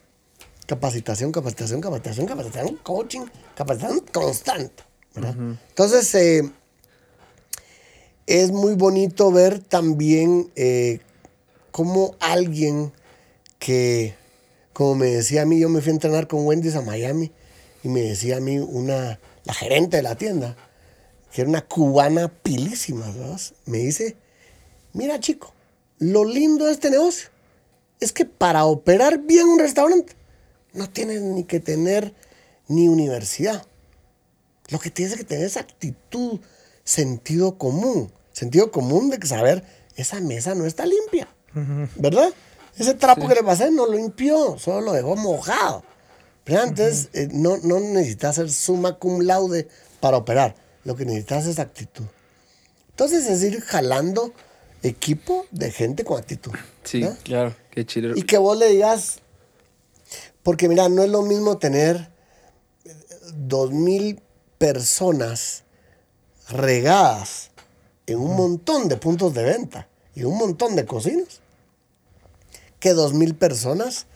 Capacitación, 0.65 1.31
capacitación, 1.31 1.79
capacitación, 1.79 2.25
capacitación, 2.25 2.75
coaching, 2.83 3.21
capacitación 3.55 4.01
constante. 4.11 4.83
¿verdad? 5.15 5.35
Entonces, 5.69 6.13
eh, 6.15 6.51
es 8.27 8.51
muy 8.51 8.75
bonito 8.75 9.31
ver 9.31 9.59
también 9.59 10.51
eh, 10.55 10.99
cómo 11.71 12.15
alguien 12.19 12.91
que, 13.59 14.15
como 14.73 14.95
me 14.95 15.07
decía 15.07 15.43
a 15.43 15.45
mí, 15.45 15.59
yo 15.59 15.69
me 15.69 15.81
fui 15.81 15.89
a 15.91 15.93
entrenar 15.93 16.27
con 16.27 16.45
Wendy's 16.45 16.75
a 16.75 16.81
Miami 16.81 17.31
y 17.83 17.89
me 17.89 18.01
decía 18.01 18.37
a 18.37 18.39
mí 18.39 18.59
una, 18.59 19.19
la 19.43 19.53
gerente 19.53 19.97
de 19.97 20.03
la 20.03 20.15
tienda, 20.15 20.55
que 21.31 21.41
era 21.41 21.49
una 21.49 21.65
cubana 21.65 22.27
pilísima, 22.27 23.09
¿verdad? 23.11 23.39
me 23.65 23.79
dice, 23.79 24.15
mira 24.93 25.19
chico, 25.19 25.53
lo 25.99 26.25
lindo 26.25 26.65
de 26.65 26.73
este 26.73 26.89
negocio 26.89 27.29
es 27.99 28.11
que 28.11 28.25
para 28.25 28.65
operar 28.65 29.19
bien 29.19 29.47
un 29.47 29.59
restaurante 29.59 30.13
no 30.73 30.89
tienes 30.89 31.21
ni 31.21 31.43
que 31.43 31.59
tener 31.59 32.13
ni 32.67 32.87
universidad. 32.87 33.65
Lo 34.69 34.79
que 34.79 34.89
tienes 34.89 35.15
que 35.15 35.23
tener 35.23 35.45
es 35.45 35.57
actitud, 35.57 36.39
sentido 36.83 37.57
común. 37.57 38.11
Sentido 38.31 38.71
común 38.71 39.09
de 39.09 39.19
que 39.19 39.27
saber, 39.27 39.63
esa 39.95 40.19
mesa 40.19 40.55
no 40.55 40.65
está 40.65 40.85
limpia. 40.85 41.27
¿Verdad? 41.95 42.29
Ese 42.77 42.93
trapo 42.93 43.27
que 43.27 43.35
le 43.35 43.43
pasé 43.43 43.69
no 43.71 43.85
lo 43.85 43.93
limpió, 43.93 44.57
solo 44.57 44.81
lo 44.81 44.93
dejó 44.93 45.15
mojado. 45.15 45.83
¿Verdad? 46.45 46.69
Entonces, 46.69 47.09
eh, 47.13 47.27
no, 47.31 47.57
no 47.57 47.79
necesitas 47.79 48.35
ser 48.35 48.49
summa 48.49 48.97
cum 48.97 49.21
laude 49.21 49.67
para 49.99 50.17
operar. 50.17 50.55
Lo 50.83 50.95
que 50.95 51.05
necesitas 51.05 51.45
es 51.45 51.59
actitud. 51.59 52.05
Entonces, 52.89 53.27
es 53.27 53.43
ir 53.43 53.61
jalando 53.61 54.33
equipo 54.81 55.45
de 55.51 55.71
gente 55.71 56.03
con 56.03 56.17
actitud. 56.17 56.53
Sí. 56.83 57.05
Claro. 57.23 57.55
qué 57.69 57.85
chido. 57.85 58.15
Y 58.15 58.23
que 58.23 58.37
vos 58.37 58.57
le 58.57 58.69
digas, 58.69 59.19
porque 60.43 60.67
mira, 60.67 60.89
no 60.89 61.03
es 61.03 61.09
lo 61.09 61.21
mismo 61.21 61.57
tener 61.57 62.09
eh, 62.85 62.95
dos 63.33 63.71
mil 63.71 64.21
personas 64.57 65.63
regadas 66.53 67.51
en 68.07 68.19
un 68.19 68.35
montón 68.35 68.87
de 68.89 68.97
puntos 68.97 69.33
de 69.33 69.43
venta 69.43 69.87
y 70.15 70.23
un 70.23 70.37
montón 70.37 70.75
de 70.75 70.85
cocinas 70.85 71.39
que 72.79 72.93
dos 72.93 73.13
mil 73.13 73.35
personas 73.35 74.07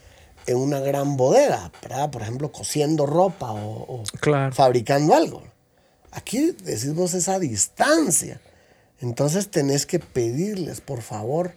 en 0.46 0.56
una 0.56 0.80
gran 0.80 1.16
bodega, 1.16 1.70
¿verdad? 1.82 2.10
Por 2.10 2.22
ejemplo, 2.22 2.52
cosiendo 2.52 3.06
ropa 3.06 3.52
o, 3.52 4.00
o 4.00 4.02
Claro. 4.20 4.54
fabricando 4.54 5.14
algo. 5.14 5.42
Aquí 6.12 6.52
decís 6.62 6.94
vos 6.94 7.14
esa 7.14 7.38
distancia. 7.38 8.40
Entonces 9.00 9.50
tenés 9.50 9.86
que 9.86 9.98
pedirles, 9.98 10.80
por 10.80 11.02
favor, 11.02 11.52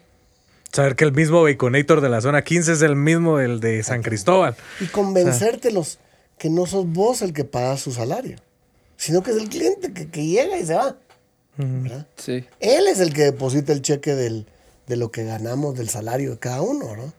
Saber 0.72 0.96
que 0.96 1.04
el 1.04 1.12
mismo 1.14 1.42
Baconator 1.42 2.00
de 2.00 2.10
la 2.10 2.22
zona 2.22 2.44
15 2.44 2.74
es 2.74 2.82
el 2.84 2.96
mismo 2.96 3.38
del 3.40 3.60
de 3.60 3.82
San 3.82 4.04
Cristóbal. 4.04 4.56
y 4.80 4.86
convencértelos 4.86 5.98
que 6.38 6.52
no 6.52 6.68
sos 6.68 6.86
vos 6.88 7.24
el 7.24 7.34
que 7.34 7.44
paga 7.44 7.76
su 7.78 7.92
salario, 7.92 8.38
sino 9.00 9.24
que 9.24 9.32
es 9.32 9.38
el 9.38 9.48
cliente 9.50 9.94
que, 9.94 10.10
que 10.12 10.26
llega 10.28 10.58
y 10.60 10.66
se 10.66 10.74
va. 10.76 10.98
¿verdad? 11.58 12.06
Sí. 12.18 12.46
Él 12.60 12.88
es 12.88 13.00
el 13.00 13.14
que 13.14 13.24
deposita 13.24 13.74
el 13.74 13.82
cheque 13.82 14.14
del, 14.16 14.46
de 14.88 14.96
lo 14.96 15.12
que 15.12 15.24
ganamos 15.26 15.76
del 15.78 15.90
salario 15.90 16.32
de 16.32 16.40
cada 16.40 16.62
uno, 16.62 16.96
¿no? 16.96 17.14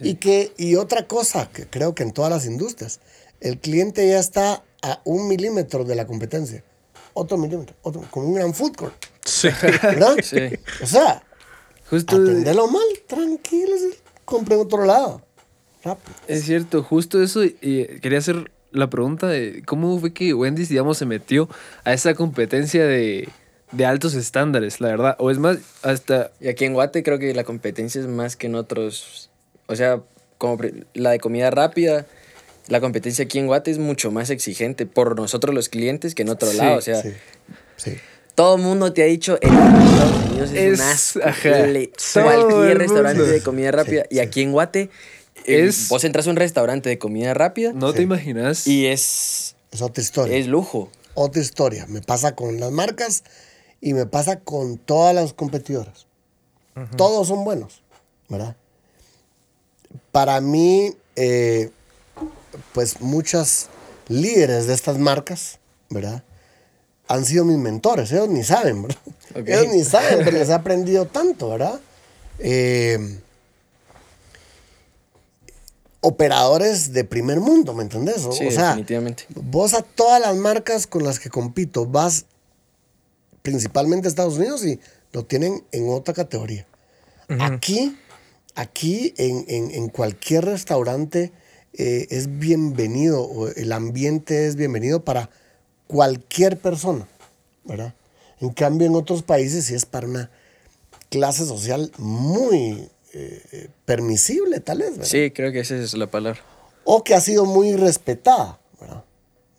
Y, 0.00 0.14
que, 0.16 0.52
y 0.56 0.76
otra 0.76 1.06
cosa 1.06 1.48
que 1.50 1.66
creo 1.66 1.94
que 1.94 2.02
en 2.02 2.12
todas 2.12 2.30
las 2.30 2.46
industrias, 2.46 3.00
el 3.40 3.58
cliente 3.58 4.08
ya 4.08 4.18
está 4.18 4.62
a 4.82 5.00
un 5.04 5.26
milímetro 5.28 5.84
de 5.84 5.94
la 5.94 6.06
competencia. 6.06 6.62
Otro 7.14 7.36
milímetro, 7.36 7.74
otro, 7.82 8.02
como 8.10 8.26
un 8.28 8.34
gran 8.34 8.54
food 8.54 8.76
court, 8.76 8.94
Sí. 9.24 9.48
¿verdad? 9.82 10.16
Sí. 10.22 10.38
O 10.82 10.86
sea, 10.86 11.22
Justo 11.90 12.16
atendelo 12.16 12.68
mal, 12.68 12.82
tranquilos, 13.06 13.80
compre 14.24 14.54
en 14.56 14.60
otro 14.60 14.84
lado. 14.84 15.22
Rápido. 15.82 16.14
es 16.28 16.44
cierto, 16.44 16.82
justo 16.82 17.22
eso. 17.22 17.42
Y 17.44 17.98
quería 18.00 18.18
hacer 18.18 18.50
la 18.70 18.90
pregunta 18.90 19.26
de 19.28 19.62
cómo 19.66 19.98
fue 19.98 20.12
que 20.12 20.34
Wendy's, 20.34 20.68
digamos, 20.68 20.98
se 20.98 21.06
metió 21.06 21.48
a 21.84 21.92
esa 21.92 22.14
competencia 22.14 22.84
de, 22.86 23.28
de 23.72 23.86
altos 23.86 24.14
estándares, 24.14 24.80
la 24.80 24.88
verdad. 24.88 25.16
O 25.18 25.30
es 25.30 25.38
más, 25.38 25.58
hasta 25.82 26.30
Y 26.40 26.48
aquí 26.48 26.64
en 26.64 26.74
Guate 26.74 27.02
creo 27.02 27.18
que 27.18 27.32
la 27.34 27.44
competencia 27.44 28.00
es 28.00 28.06
más 28.06 28.36
que 28.36 28.46
en 28.46 28.54
otros. 28.54 29.30
O 29.66 29.76
sea, 29.76 30.00
como 30.38 30.58
la 30.94 31.10
de 31.10 31.18
comida 31.20 31.50
rápida, 31.50 32.06
la 32.68 32.80
competencia 32.80 33.24
aquí 33.24 33.38
en 33.38 33.46
Guate 33.46 33.70
es 33.70 33.78
mucho 33.78 34.10
más 34.10 34.30
exigente 34.30 34.84
por 34.86 35.16
nosotros 35.16 35.54
los 35.54 35.68
clientes 35.68 36.14
que 36.14 36.22
en 36.22 36.28
otro 36.28 36.50
Sí, 36.50 36.56
lado. 36.58 36.76
O 36.78 36.82
sea, 36.82 37.00
Sí, 37.02 37.10
sí. 37.76 37.92
todo 38.34 38.56
el 38.56 38.62
mundo 38.62 38.92
te 38.92 39.02
ha 39.02 39.06
dicho 39.06 39.38
en 39.40 39.52
Estados 39.54 40.24
Unidos 40.30 40.50
es, 40.52 40.80
Es- 40.80 41.16
el 41.44 41.90
cualquier 42.22 42.78
restaurante 42.78 43.22
de 43.22 43.42
comida 43.42 43.70
rápida. 43.72 44.04
y 44.10 44.18
aquí 44.18 44.42
en 44.42 44.52
Guate, 44.52 44.90
Es- 45.54 45.88
vos 45.88 46.04
entras 46.04 46.26
a 46.26 46.30
un 46.30 46.36
restaurante 46.36 46.88
de 46.88 46.98
comida 46.98 47.34
rápida 47.34 47.72
no 47.72 47.92
te 47.92 47.98
Sí. 47.98 48.02
imaginas. 48.04 48.66
y 48.66 48.86
es, 48.86 49.54
Es 49.70 49.82
otra 49.82 50.02
historia. 50.02 50.36
es 50.36 50.46
lujo. 50.46 50.90
otra 51.14 51.42
historia. 51.42 51.86
Me 51.88 52.00
pasa 52.00 52.34
con 52.36 52.60
las 52.60 52.70
marcas 52.70 53.24
y 53.80 53.92
me 53.94 54.06
pasa 54.06 54.40
con 54.40 54.78
todas 54.78 55.14
las 55.14 55.32
competidoras. 55.32 56.06
Todos 56.96 57.26
son 57.28 57.42
buenos, 57.44 57.82
¿verdad? 58.28 58.54
Para 60.12 60.40
mí, 60.40 60.92
eh, 61.16 61.70
pues 62.72 63.00
muchas 63.00 63.68
líderes 64.08 64.66
de 64.66 64.74
estas 64.74 64.98
marcas, 64.98 65.58
¿verdad? 65.90 66.22
Han 67.08 67.24
sido 67.24 67.44
mis 67.44 67.58
mentores. 67.58 68.12
Ellos 68.12 68.28
ni 68.28 68.44
saben, 68.44 68.82
¿verdad? 68.82 68.98
Ok. 69.34 69.48
Ellos 69.48 69.68
ni 69.74 69.82
saben, 69.84 70.20
pero 70.24 70.38
les 70.38 70.48
he 70.50 70.54
aprendido 70.54 71.06
tanto, 71.06 71.48
¿verdad? 71.50 71.80
Eh, 72.38 73.18
operadores 76.00 76.92
de 76.92 77.04
primer 77.04 77.40
mundo, 77.40 77.74
¿me 77.74 77.82
entendés? 77.82 78.24
O, 78.24 78.32
Sí, 78.32 78.46
o 78.46 78.50
sea, 78.50 78.68
definitivamente. 78.68 79.24
Vos 79.34 79.74
a 79.74 79.82
todas 79.82 80.20
las 80.20 80.36
marcas 80.36 80.86
con 80.86 81.02
las 81.04 81.18
que 81.18 81.28
compito 81.30 81.86
vas 81.86 82.26
principalmente 83.42 84.06
a 84.06 84.10
Estados 84.10 84.36
Unidos 84.36 84.64
y 84.64 84.78
lo 85.12 85.24
tienen 85.24 85.64
en 85.72 85.88
otra 85.90 86.14
categoría. 86.14 86.66
Aquí, 87.40 87.96
aquí 88.54 89.14
en, 89.18 89.44
en- 89.48 89.70
en 89.72 89.88
cualquier 89.88 90.44
restaurante 90.46 91.32
eh, 91.74 92.06
es 92.10 92.38
bienvenido, 92.38 93.22
o 93.22 93.48
el 93.48 93.72
ambiente 93.72 94.46
es 94.46 94.56
bienvenido 94.56 95.04
para 95.04 95.28
cualquier 95.86 96.58
persona, 96.58 97.06
¿verdad? 97.64 97.94
En 98.40 98.50
cambio, 98.50 98.86
en 98.86 98.94
otros 98.94 99.22
países 99.22 99.66
sí 99.66 99.74
es 99.74 99.84
para 99.84 100.06
una 100.06 100.30
clase 101.10 101.44
social 101.46 101.92
muy 101.98 102.88
eh, 103.14 103.68
permisible, 103.84 104.60
tal 104.60 104.78
vez, 104.78 104.90
¿verdad? 104.92 105.04
Sí, 105.06 105.30
creo 105.30 105.52
que 105.52 105.60
esa 105.60 105.76
es 105.76 105.94
la 105.94 106.10
palabra. 106.10 106.40
o 106.84 107.02
que 107.04 107.14
ha 107.14 107.20
sido 107.20 107.44
muy 107.44 107.74
respetada, 107.76 108.60
¿verdad? 108.80 109.04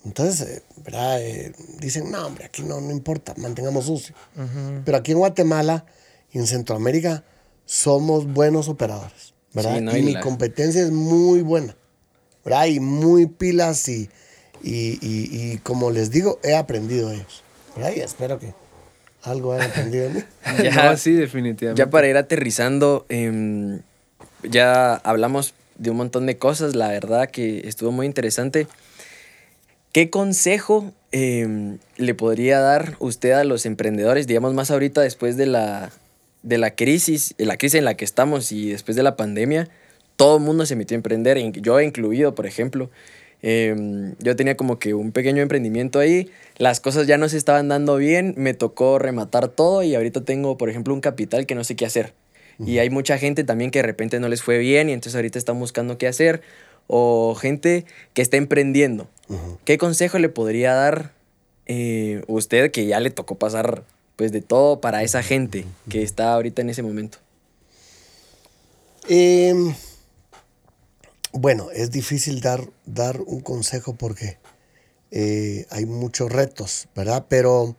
Entonces, 0.06 0.48
eh, 0.48 0.64
¿verdad? 0.78 1.22
Eh, 1.22 1.52
dicen, 1.80 2.10
no, 2.12 2.26
hombre, 2.26 2.46
aquí 2.46 2.64
no, 2.64 2.80
no 2.82 2.92
importa, 2.92 3.34
mantengamos 3.38 3.86
sucio. 3.86 4.16
Pero 4.86 4.98
aquí 4.98 5.12
en 5.12 5.18
Guatemala 5.20 5.86
y 6.32 6.38
en 6.40 6.48
Centroamérica 6.48 7.24
somos 7.66 8.26
buenos 8.32 8.68
operadores, 8.70 9.34
¿verdad? 9.54 9.76
Sí, 9.78 9.82
¿no? 9.82 9.96
y 9.96 10.00
Y 10.00 10.04
mi 10.04 10.14
la- 10.14 10.22
competencia 10.22 10.82
es 10.82 10.92
muy 10.92 11.42
buena, 11.42 11.76
¿verdad? 12.46 12.66
Y 12.68 12.80
muy 12.80 13.26
pilas 13.28 13.88
y, 13.90 14.10
y, 14.64 14.98
y- 15.06 15.52
y 15.54 15.58
como 15.60 15.92
les 15.92 16.10
digo, 16.12 16.40
he 16.44 16.56
aprendido 16.56 17.10
de 17.10 17.16
ellos, 17.18 17.44
¿verdad? 17.76 17.92
Y 17.96 18.00
espero 18.00 18.40
que 18.40 18.54
algo 19.24 19.54
hayan 19.54 19.70
aprendido 19.72 20.04
de 20.06 20.10
mí. 20.16 20.24
Ya- 20.64 20.90
no, 20.92 20.98
sí, 20.98 21.14
definitivamente. 21.14 21.80
Ya 21.80 21.90
para 21.90 22.08
ir 22.08 22.18
aterrizando, 22.18 23.06
em, 23.10 23.82
ya 24.44 24.96
hablamos 24.96 25.54
de 25.78 25.92
un 25.92 25.98
montón 25.98 26.26
de 26.26 26.38
cosas, 26.38 26.76
la 26.76 26.90
verdad 26.90 27.30
que 27.30 27.68
estuvo 27.68 27.92
muy 27.92 28.06
interesante. 28.06 28.68
¿Qué 29.92 30.10
consejo 30.10 30.92
em, 31.12 31.78
le 31.98 32.14
podría 32.14 32.60
dar 32.60 32.96
usted 33.00 33.32
a 33.32 33.44
los 33.44 33.66
emprendedores, 33.66 34.28
digamos 34.28 34.54
más 34.54 34.70
ahorita 34.72 35.02
después 35.02 35.36
de 35.38 35.46
la, 35.48 35.92
de 36.44 36.58
la 36.58 36.72
crisis, 36.76 37.34
la 37.38 37.58
crisis 37.58 37.80
en 37.80 37.86
la 37.86 37.96
que 37.96 38.06
estamos 38.06 38.52
y 38.52 38.72
después 38.72 38.96
de 38.96 39.04
la 39.04 39.16
pandemia? 39.16 39.68
Todo 40.16 40.38
el 40.38 40.44
mundo 40.44 40.66
se 40.66 40.76
metió 40.76 40.96
a 40.96 40.98
emprender, 40.98 41.38
yo 41.54 41.80
incluido, 41.82 42.36
por 42.36 42.46
ejemplo. 42.46 42.90
Em, 43.42 44.16
yo 44.20 44.36
tenía 44.36 44.58
como 44.58 44.80
que 44.80 44.94
un 44.94 45.12
pequeño 45.12 45.42
emprendimiento 45.42 46.00
ahí, 46.00 46.30
las 46.58 46.80
cosas 46.80 47.08
ya 47.08 47.18
no 47.18 47.30
se 47.30 47.38
estaban 47.38 47.70
dando 47.70 47.96
bien, 47.96 48.34
me 48.38 48.54
tocó 48.54 49.00
rematar 49.00 49.48
todo 49.48 49.82
y 49.84 49.96
ahorita 49.96 50.26
tengo, 50.26 50.58
por 50.58 50.70
ejemplo, 50.70 50.94
un 50.94 51.02
capital 51.02 51.46
que 51.46 51.56
no 51.56 51.64
sé 51.64 51.76
qué 51.76 51.86
hacer. 51.86 52.14
Y 52.66 52.80
hay 52.80 52.90
mucha 52.90 53.18
gente 53.18 53.46
también 53.46 53.72
que 53.72 53.80
de 53.80 53.84
repente 53.84 54.20
no 54.20 54.28
les 54.28 54.42
fue 54.42 54.58
bien 54.58 54.90
y 54.90 54.94
entonces 54.94 55.16
ahorita 55.16 55.40
están 55.40 55.58
buscando 55.60 55.98
qué 55.98 56.08
hacer. 56.08 56.42
O 56.88 57.36
gente 57.36 57.86
que 58.14 58.22
está 58.22 58.36
emprendiendo. 58.38 59.08
¿Qué 59.64 59.78
consejo 59.78 60.20
le 60.20 60.28
podría 60.28 60.74
dar 60.74 61.14
eh, 61.68 62.24
usted 62.28 62.72
que 62.72 62.86
ya 62.88 63.00
le 63.00 63.12
tocó 63.12 63.36
pasar 63.36 63.84
pues 64.16 64.32
de 64.32 64.42
todo 64.42 64.82
para 64.82 65.04
esa 65.04 65.24
gente 65.24 65.66
que 65.88 66.02
está 66.02 66.34
ahorita 66.34 66.62
en 66.62 66.70
ese 66.72 66.84
momento? 66.84 67.20
Em, 69.08 69.74
bueno, 71.32 71.70
es 71.72 71.92
difícil 71.92 72.42
dar, 72.42 72.70
dar 72.86 73.22
un 73.22 73.42
consejo 73.42 73.94
porque 73.94 74.38
eh, 75.12 75.66
hay 75.70 75.86
muchos 75.86 76.32
retos, 76.32 76.88
¿verdad? 76.96 77.26
Pero, 77.30 77.76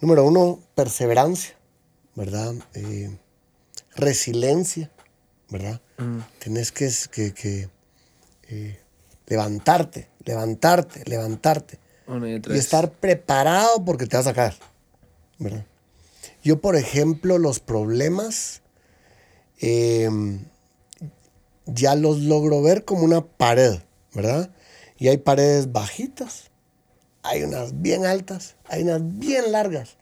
número 0.00 0.24
uno, 0.24 0.60
perseverancia, 0.74 1.54
¿verdad? 2.14 2.54
Eh, 2.74 3.16
resiliencia, 3.96 4.90
¿verdad? 5.50 5.80
Tienes 6.38 6.72
que, 6.72 6.90
que, 7.10 7.32
que, 7.32 7.68
eh, 8.48 8.80
levantarte, 9.26 10.08
levantarte, 10.24 11.04
levantarte. 11.06 11.78
Y 12.54 12.58
estar 12.58 12.90
preparado 12.92 13.84
porque 13.84 14.06
te 14.06 14.16
vas 14.16 14.26
a 14.26 14.34
caer, 14.34 14.54
¿verdad? 15.38 15.64
Yo, 16.42 16.60
por 16.60 16.76
ejemplo, 16.76 17.38
los 17.38 17.60
problemas 17.60 18.60
eh, 19.60 20.10
ya 21.66 21.94
los 21.94 22.20
logro 22.20 22.62
ver 22.62 22.84
como 22.84 23.04
una 23.04 23.24
pared, 23.24 23.78
¿verdad? 24.12 24.50
Y 24.98 25.08
hay 25.08 25.18
paredes 25.18 25.72
bajitas, 25.72 26.50
hay 27.22 27.42
unas 27.42 27.80
bien 27.80 28.06
altas, 28.06 28.56
hay 28.68 28.82
unas 28.82 29.00
bien 29.18 29.52
largas, 29.52 29.96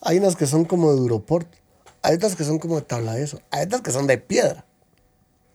hay 0.00 0.18
unas 0.18 0.36
que 0.36 0.46
son 0.46 0.64
como 0.64 0.92
de 0.92 1.00
Duroport, 1.00 1.48
hay 2.02 2.14
otras 2.16 2.36
que 2.36 2.44
son 2.44 2.58
como 2.58 2.76
de 2.76 2.82
tabla 2.82 3.14
de 3.14 3.24
eso, 3.24 3.40
hay 3.50 3.64
otras 3.64 3.82
que 3.82 3.90
son 3.90 4.06
de 4.06 4.18
piedra, 4.18 4.64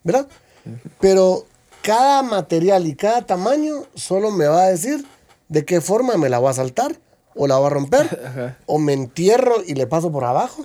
¿verdad? 0.04 0.28
Pero 0.99 1.45
cada 1.82 2.21
material 2.21 2.86
y 2.88 2.95
cada 2.95 3.25
tamaño 3.25 3.86
solo 3.95 4.32
me 4.32 4.45
va 4.45 4.63
a 4.63 4.67
decir 4.69 5.06
de 5.47 5.65
qué 5.65 5.82
forma 5.82 6.17
me 6.17 6.30
la 6.30 6.39
voy 6.39 6.49
a 6.49 6.54
saltar, 6.54 6.95
o 7.36 7.47
la 7.47 7.58
voy 7.58 7.67
a 7.67 7.69
romper, 7.69 8.21
Ajá. 8.25 8.58
o 8.65 8.78
me 8.80 8.93
entierro 8.93 9.63
y 9.65 9.73
le 9.75 9.88
paso 9.88 10.12
por 10.12 10.25
abajo, 10.25 10.63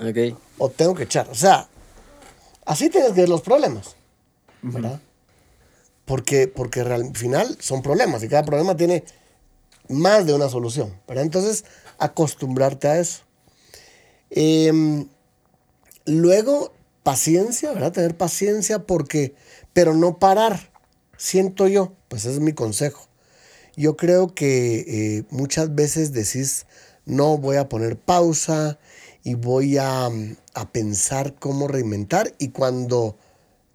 o 0.58 0.68
tengo 0.70 0.94
que 0.94 1.04
echar. 1.04 1.28
O 1.30 1.34
sea, 1.34 1.68
así 2.64 2.90
tienes 2.90 3.12
que 3.12 3.20
ver 3.20 3.28
los 3.28 3.42
problemas, 3.42 3.94
¿verdad? 4.72 5.00
Porque, 6.04 6.48
porque 6.48 6.80
al 6.80 7.14
final 7.16 7.56
son 7.60 7.82
problemas 7.82 8.22
y 8.22 8.28
cada 8.28 8.44
problema 8.44 8.76
tiene 8.76 9.04
más 9.88 10.26
de 10.26 10.34
una 10.34 10.48
solución. 10.48 10.94
Entonces, 11.08 11.64
acostumbrarte 11.98 12.88
a 12.88 12.98
eso. 12.98 13.22
Em, 14.30 15.08
luego, 16.06 16.72
paciencia, 17.02 17.72
¿verdad? 17.72 17.92
Tener 17.92 18.16
paciencia 18.16 18.80
porque, 18.80 19.34
pero 19.72 19.94
no 19.94 20.18
parar, 20.18 20.72
siento 21.16 21.68
yo, 21.68 21.92
pues 22.08 22.24
ese 22.24 22.34
es 22.34 22.40
mi 22.40 22.52
consejo. 22.52 23.06
Yo 23.76 23.96
creo 23.96 24.34
que 24.34 24.84
eh, 24.86 25.24
muchas 25.30 25.74
veces 25.74 26.12
decís, 26.12 26.66
no 27.04 27.38
voy 27.38 27.56
a 27.56 27.68
poner 27.68 27.98
pausa 27.98 28.78
y 29.24 29.34
voy 29.34 29.78
a, 29.78 30.08
a 30.54 30.72
pensar 30.72 31.34
cómo 31.34 31.66
reinventar 31.66 32.32
y 32.38 32.50
cuando 32.50 33.16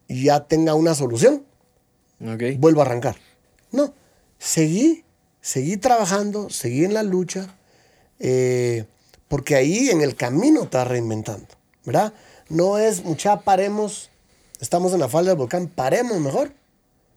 ya 0.09 0.45
tenga 0.45 0.73
una 0.73 0.95
solución, 0.95 1.43
vuelvo 2.57 2.81
a 2.81 2.85
arrancar. 2.85 3.15
No, 3.71 3.93
seguí, 4.37 5.03
seguí 5.41 5.77
trabajando, 5.77 6.49
seguí 6.49 6.83
en 6.83 6.93
la 6.93 7.03
lucha, 7.03 7.55
eh, 8.19 8.85
porque 9.27 9.55
ahí 9.55 9.89
en 9.89 10.01
el 10.01 10.15
camino 10.15 10.63
está 10.63 10.83
reinventando, 10.83 11.47
¿verdad? 11.85 12.13
No 12.49 12.79
es, 12.79 13.03
mucha, 13.03 13.41
paremos, 13.41 14.09
estamos 14.59 14.93
en 14.93 14.99
la 14.99 15.07
falda 15.07 15.29
del 15.31 15.37
volcán, 15.37 15.67
paremos 15.67 16.19
mejor. 16.19 16.51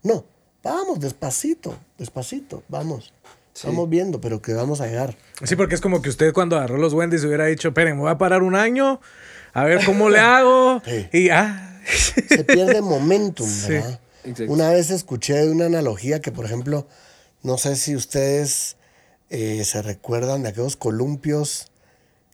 No, 0.02 0.24
vamos 0.62 1.00
despacito, 1.00 1.74
despacito, 1.98 2.62
vamos. 2.68 3.12
Vamos 3.64 3.88
viendo, 3.88 4.18
pero 4.20 4.40
que 4.40 4.54
vamos 4.54 4.80
a 4.80 4.86
llegar. 4.86 5.14
Sí, 5.44 5.56
porque 5.56 5.74
es 5.74 5.80
como 5.80 6.00
que 6.00 6.08
usted 6.08 6.32
cuando 6.32 6.56
agarró 6.56 6.78
los 6.78 6.94
Wendy's 6.94 7.22
hubiera 7.24 7.44
dicho, 7.46 7.68
esperen, 7.68 7.96
me 7.96 8.02
voy 8.02 8.10
a 8.10 8.16
parar 8.16 8.42
un 8.42 8.54
año, 8.54 8.98
a 9.52 9.64
ver 9.64 9.84
cómo 9.84 10.08
le 10.08 10.18
hago. 10.18 10.80
Sí. 10.86 11.08
Y 11.12 11.28
ah, 11.28 11.71
se 11.86 12.44
pierde 12.44 12.80
momentum, 12.80 13.46
Sí, 13.66 13.72
¿verdad? 13.72 14.00
exacto. 14.24 14.52
Una 14.52 14.70
vez 14.70 14.90
escuché 14.90 15.48
una 15.48 15.66
analogía 15.66 16.20
que, 16.20 16.32
por 16.32 16.44
ejemplo, 16.44 16.86
no 17.42 17.58
sé 17.58 17.76
si 17.76 17.96
ustedes 17.96 18.76
eh, 19.30 19.64
se 19.64 19.82
recuerdan 19.82 20.42
de 20.42 20.50
aquellos 20.50 20.76
columpios 20.76 21.66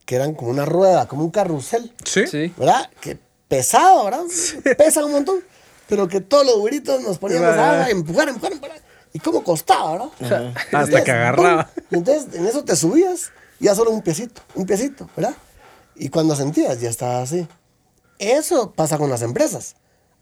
que 0.04 0.16
eran 0.16 0.34
como 0.34 0.50
una 0.50 0.64
rueda, 0.64 1.06
como 1.06 1.22
un 1.24 1.30
carrusel, 1.30 1.92
sí. 2.04 2.26
Sí. 2.26 2.52
¿verdad? 2.56 2.90
Que 3.00 3.18
pesado, 3.46 4.04
¿verdad? 4.04 4.22
Pesa 4.76 5.04
un 5.04 5.12
montón, 5.12 5.40
pero 5.88 6.08
que 6.08 6.20
todos 6.20 6.44
los 6.46 6.58
güiritos 6.58 7.00
nos 7.02 7.18
poníamos 7.18 7.48
Ah. 7.56 7.84
a 7.84 7.90
empujar, 7.90 8.28
empujar, 8.28 8.52
empujar. 8.52 8.82
Y 9.12 9.20
cómo 9.20 9.42
costaba, 9.42 10.10
¿verdad? 10.20 10.54
Hasta 10.72 11.02
que 11.04 11.10
agarraba. 11.10 11.70
entonces 11.90 12.34
en 12.34 12.46
eso 12.46 12.62
te 12.64 12.76
subías, 12.76 13.30
ya 13.58 13.74
solo 13.74 13.90
un 13.90 14.02
piecito, 14.02 14.42
un 14.54 14.66
piecito, 14.66 15.08
¿verdad? 15.16 15.34
Y 15.96 16.10
cuando 16.10 16.36
sentías, 16.36 16.80
ya 16.80 16.90
estaba 16.90 17.22
así. 17.22 17.46
Eso 18.18 18.72
pasa 18.72 18.98
con 18.98 19.10
las 19.10 19.22
empresas. 19.22 19.76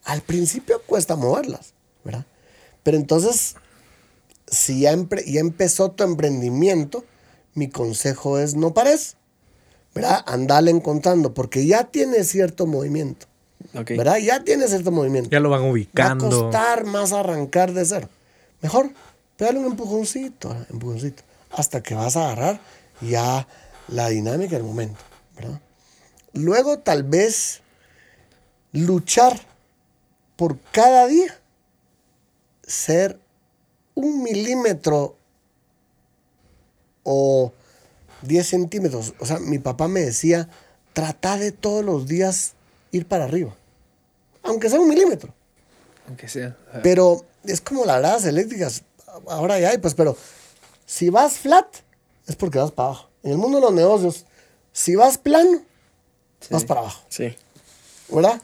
Al 0.05 0.21
principio 0.21 0.83
cuesta 0.87 1.17
moverlas, 1.17 1.75
¿verdad? 2.05 2.27
Pero 2.83 2.97
entonces, 2.97 3.57
si 4.47 4.81
ya, 4.81 4.93
empezó 4.93 5.91
tu 5.91 6.05
emprendimiento, 6.05 7.05
mi 7.55 7.69
consejo 7.69 8.39
es 8.39 8.55
no 8.55 8.75
pares, 8.75 9.17
¿verdad? 9.95 10.23
Andale 10.27 10.71
encontrando, 10.71 11.35
porque 11.35 11.67
ya 11.67 11.85
tiene 11.85 12.23
cierto 12.25 12.67
movimiento. 12.67 13.27
¿verdad? 13.73 14.19
Ya 14.19 14.45
tiene 14.45 14.69
cierto 14.69 14.91
movimiento. 14.91 15.31
Ya 15.31 15.41
lo 15.41 15.51
van 15.51 15.63
Va 15.63 15.67
a 15.67 15.71
ubicando. 15.71 16.29
costar 16.29 16.85
más 16.85 17.13
arrancar 17.13 17.73
de 17.73 17.85
cero. 17.85 18.09
Mejor, 18.63 18.91
pégale 19.37 19.59
un 19.59 19.67
empujoncito, 19.67 20.51
¿verdad? 20.51 20.67
empujoncito, 20.71 21.23
hasta 21.51 21.83
que 21.83 21.95
vas 21.95 22.17
a 22.17 22.27
agarrar 22.27 22.61
ya 23.01 23.47
la 23.89 24.09
dinámica 24.09 24.57
del 24.57 24.65
momento, 24.65 24.99
¿verdad? 25.35 25.61
Luego 26.33 26.79
tal 26.79 27.03
vez 27.03 27.63
luchar 28.77 29.41
por 30.37 30.59
cada 30.73 31.07
día 31.07 31.39
ser 32.67 33.19
un 33.95 34.23
milímetro 34.23 35.17
o 37.03 37.53
10 38.23 38.47
centímetros. 38.47 39.15
O 39.19 39.27
sea, 39.27 39.39
mi 39.39 39.59
papá 39.59 39.89
me 39.89 40.01
decía, 40.01 40.49
trata 40.93 41.39
de 41.39 41.53
todos 41.53 41.85
los 41.85 42.07
días 42.07 42.55
ir 42.93 43.07
para 43.07 43.25
arriba, 43.25 43.55
aunque 44.43 44.69
sea 44.69 44.81
un 44.81 44.89
milímetro. 44.89 45.33
Aunque 46.09 46.29
sea. 46.29 46.57
Pero 46.83 47.25
es 47.45 47.61
como 47.61 47.85
las 47.85 47.99
gradas 47.99 48.25
eléctricas. 48.25 48.83
Ahora 49.29 49.59
ya 49.59 49.71
hay, 49.71 49.79
pues, 49.79 49.95
pero 49.95 50.17
si 50.85 51.11
vas 51.11 51.39
flat, 51.39 51.67
es 52.27 52.37
porque 52.37 52.59
vas 52.59 52.73
para 52.73 52.91
abajo. 52.91 53.09
En 53.23 53.33
el 53.33 53.39
mundo 53.39 53.59
de 53.59 53.63
los 53.63 53.73
negocios, 53.73 54.27
si 54.73 54.95
vas 54.95 55.19
plano, 55.19 55.63
vas 56.51 56.65
para 56.65 56.81
abajo. 56.81 57.03
Sí. 57.09 57.35
¿Verdad? 58.09 58.41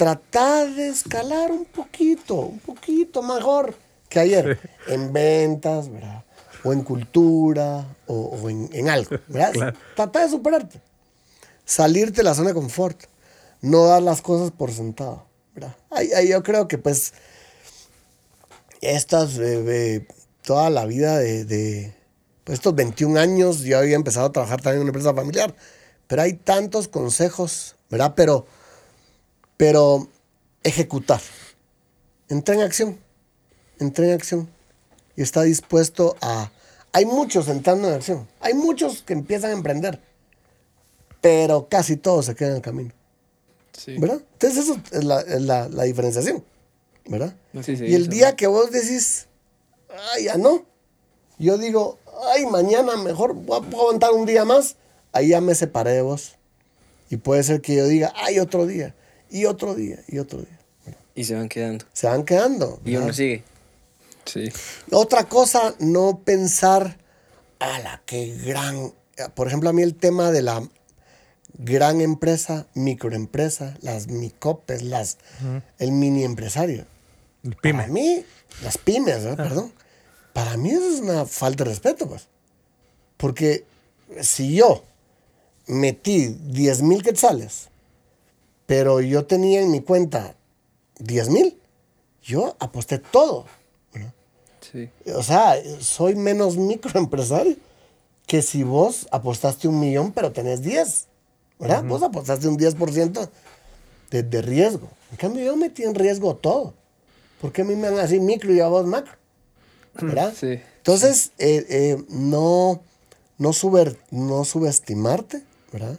Tratar 0.00 0.74
de 0.74 0.88
escalar 0.88 1.52
un 1.52 1.66
poquito, 1.66 2.36
un 2.36 2.58
poquito 2.60 3.22
mejor 3.22 3.74
que 4.08 4.18
ayer. 4.18 4.58
En 4.88 5.12
ventas, 5.12 5.90
¿verdad? 5.92 6.24
O 6.64 6.72
en 6.72 6.82
cultura, 6.82 7.84
o, 8.06 8.14
o 8.14 8.48
en, 8.48 8.70
en 8.72 8.88
algo, 8.88 9.10
¿verdad? 9.28 9.52
Claro. 9.52 9.78
Tratar 9.94 10.24
de 10.24 10.30
superarte. 10.30 10.80
Salirte 11.66 12.16
de 12.16 12.22
la 12.22 12.32
zona 12.32 12.48
de 12.48 12.54
confort. 12.54 12.98
No 13.60 13.88
dar 13.88 14.00
las 14.00 14.22
cosas 14.22 14.50
por 14.52 14.72
sentado, 14.72 15.26
¿verdad? 15.54 15.76
Ahí, 15.90 16.10
ahí 16.12 16.28
yo 16.28 16.42
creo 16.42 16.66
que, 16.66 16.78
pues, 16.78 17.12
estas, 18.80 19.36
eh, 19.36 19.64
eh, 19.68 20.08
toda 20.40 20.70
la 20.70 20.86
vida 20.86 21.18
de, 21.18 21.44
de 21.44 21.92
pues, 22.44 22.58
estos 22.58 22.74
21 22.74 23.20
años, 23.20 23.60
yo 23.64 23.76
había 23.76 23.96
empezado 23.96 24.28
a 24.28 24.32
trabajar 24.32 24.62
también 24.62 24.76
en 24.76 24.82
una 24.84 24.98
empresa 24.98 25.12
familiar, 25.12 25.54
pero 26.06 26.22
hay 26.22 26.32
tantos 26.32 26.88
consejos, 26.88 27.76
¿verdad? 27.90 28.14
Pero, 28.16 28.46
pero 29.60 30.08
ejecutar. 30.62 31.20
Entra 32.30 32.54
en 32.54 32.62
acción, 32.62 32.98
entra 33.78 34.06
en 34.06 34.12
acción 34.12 34.48
y 35.16 35.20
está 35.22 35.42
dispuesto 35.42 36.16
a... 36.22 36.50
Hay 36.92 37.04
muchos 37.04 37.46
entrando 37.48 37.86
en 37.88 37.94
acción, 37.94 38.26
hay 38.40 38.54
muchos 38.54 39.02
que 39.02 39.12
empiezan 39.12 39.50
a 39.50 39.52
emprender, 39.52 40.00
pero 41.20 41.68
casi 41.68 41.98
todos 41.98 42.24
se 42.24 42.34
quedan 42.34 42.52
en 42.52 42.56
el 42.56 42.62
camino. 42.62 42.90
Sí. 43.76 43.98
¿verdad? 43.98 44.22
Entonces 44.32 44.64
eso 44.64 44.80
es 44.92 45.04
la, 45.04 45.20
es 45.20 45.42
la- 45.42 45.68
la 45.68 45.82
diferenciación, 45.84 46.42
¿verdad? 47.06 47.36
Sí, 47.62 47.76
sí, 47.76 47.84
y 47.84 47.94
el 47.94 48.08
día 48.08 48.36
que 48.36 48.46
vos 48.46 48.70
decís, 48.70 49.26
ay, 50.14 50.24
ya 50.24 50.38
no, 50.38 50.64
yo 51.38 51.58
digo, 51.58 51.98
ay, 52.34 52.46
mañana 52.46 52.96
mejor 52.96 53.34
voy 53.34 53.60
a 53.62 53.66
aguantar 53.66 54.12
un 54.12 54.24
día 54.24 54.46
más, 54.46 54.76
ahí 55.12 55.28
ya 55.28 55.42
me 55.42 55.54
separé 55.54 55.92
de 55.92 56.00
vos. 56.02 56.36
Y 57.10 57.18
puede 57.18 57.42
ser 57.42 57.60
que 57.60 57.76
yo 57.76 57.86
diga, 57.86 58.10
ay, 58.16 58.38
otro 58.38 58.66
día, 58.66 58.94
y 59.30 59.44
otro 59.46 59.74
día, 59.74 59.98
y 60.08 60.18
otro 60.18 60.40
día. 60.40 60.58
Y 61.14 61.24
se 61.24 61.34
van 61.34 61.48
quedando. 61.48 61.84
Se 61.92 62.06
van 62.06 62.24
quedando. 62.24 62.80
Y 62.84 62.92
¿verdad? 62.92 63.04
uno 63.06 63.12
sigue. 63.14 63.44
Sí. 64.24 64.50
Otra 64.92 65.24
cosa, 65.28 65.74
no 65.80 66.20
pensar, 66.24 66.98
a 67.58 67.78
la 67.80 68.02
que 68.06 68.36
gran. 68.44 68.92
Por 69.34 69.48
ejemplo, 69.48 69.68
a 69.70 69.72
mí 69.72 69.82
el 69.82 69.94
tema 69.96 70.30
de 70.30 70.42
la 70.42 70.66
gran 71.54 72.00
empresa, 72.00 72.66
microempresa, 72.74 73.76
las 73.82 74.06
micopes, 74.08 74.82
las, 74.82 75.18
el 75.78 75.92
mini 75.92 76.24
empresario. 76.24 76.86
El 77.42 77.56
Para 77.56 77.86
pyme. 77.86 77.88
mí, 77.88 78.24
las 78.62 78.78
pymes, 78.78 79.24
¿verdad? 79.24 79.36
perdón. 79.48 79.72
Para 80.32 80.56
mí 80.56 80.70
eso 80.70 80.88
es 80.94 81.00
una 81.00 81.26
falta 81.26 81.64
de 81.64 81.70
respeto, 81.70 82.08
pues. 82.08 82.28
Porque 83.16 83.64
si 84.22 84.54
yo 84.54 84.84
metí 85.66 86.28
10 86.28 86.82
mil 86.82 87.02
quetzales, 87.02 87.68
pero 88.70 89.00
yo 89.00 89.26
tenía 89.26 89.60
en 89.60 89.72
mi 89.72 89.80
cuenta 89.80 90.36
10 91.00 91.30
mil, 91.30 91.58
yo 92.22 92.54
aposté 92.60 93.00
todo. 93.00 93.46
O 95.12 95.24
sea, 95.24 95.56
soy 95.80 96.14
menos 96.14 96.56
microempresario 96.56 97.56
que 98.28 98.42
si 98.42 98.62
vos 98.62 99.08
apostaste 99.10 99.66
un 99.66 99.80
millón, 99.80 100.12
pero 100.12 100.30
tenés 100.30 100.62
10. 100.62 101.08
¿Verdad? 101.58 101.82
Vos 101.82 102.04
apostaste 102.04 102.46
un 102.46 102.56
10% 102.56 103.28
de, 104.12 104.22
de 104.22 104.40
riesgo. 104.40 104.88
En 105.10 105.16
cambio, 105.16 105.44
yo 105.44 105.56
metí 105.56 105.82
en 105.82 105.96
riesgo 105.96 106.36
todo. 106.36 106.72
¿Por 107.40 107.50
qué 107.50 107.62
a 107.62 107.64
mí 107.64 107.74
me 107.74 107.90
dan 107.90 107.98
así 107.98 108.20
micro 108.20 108.54
y 108.54 108.60
a 108.60 108.68
vos 108.68 108.86
macro? 108.86 109.14
¿Verdad? 109.94 110.32
Sí. 110.38 110.60
Entonces, 110.76 111.32
eh, 111.38 111.66
eh, 111.68 112.04
no, 112.08 112.80
no, 113.36 113.50
no 114.12 114.44
subestimarte, 114.44 115.42
¿verdad? 115.72 115.98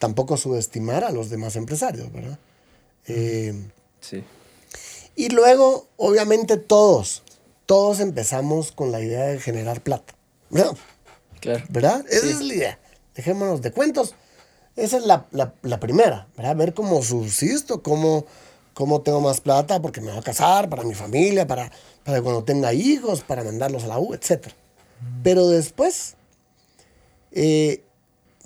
Tampoco 0.00 0.36
subestimar 0.36 1.04
a 1.04 1.12
los 1.12 1.30
demás 1.30 1.54
empresarios, 1.54 2.10
¿verdad? 2.12 2.38
Eh, 3.06 3.54
Sí. 4.00 4.24
y 5.14 5.28
luego, 5.28 5.86
obviamente, 5.96 6.56
todos, 6.56 7.22
todos 7.66 8.00
empezamos 8.00 8.72
con 8.72 8.90
la 8.90 9.00
idea 9.00 9.26
de 9.26 9.38
generar 9.38 9.80
plata. 9.82 10.14
¿verdad? 10.48 10.76
Claro. 11.40 11.64
¿Verdad? 11.68 12.04
Esa 12.10 12.26
es 12.26 12.40
la 12.40 12.54
idea. 12.54 12.78
Dejémonos 13.14 13.62
de 13.62 13.70
cuentos. 13.70 14.14
Esa 14.74 14.96
es 14.96 15.04
la, 15.04 15.26
la- 15.30 15.54
la 15.62 15.78
primera, 15.78 16.26
¿verdad? 16.36 16.56
Ver 16.56 16.74
cómo 16.74 17.02
subsisto, 17.02 17.82
cómo, 17.82 18.24
cómo 18.74 19.02
tengo 19.02 19.20
más 19.20 19.40
plata 19.40 19.80
porque 19.82 20.00
me 20.00 20.08
voy 20.10 20.18
a 20.18 20.22
casar, 20.22 20.68
para 20.68 20.82
mi 20.82 20.94
familia, 20.94 21.46
para, 21.46 21.70
para 22.04 22.20
cuando 22.22 22.42
tenga 22.44 22.72
hijos, 22.72 23.20
para 23.22 23.44
mandarlos 23.44 23.84
a 23.84 23.88
la 23.88 23.98
U, 23.98 24.14
etc. 24.14 24.48
Pero 25.22 25.46
después, 25.48 26.14
eh, 27.32 27.82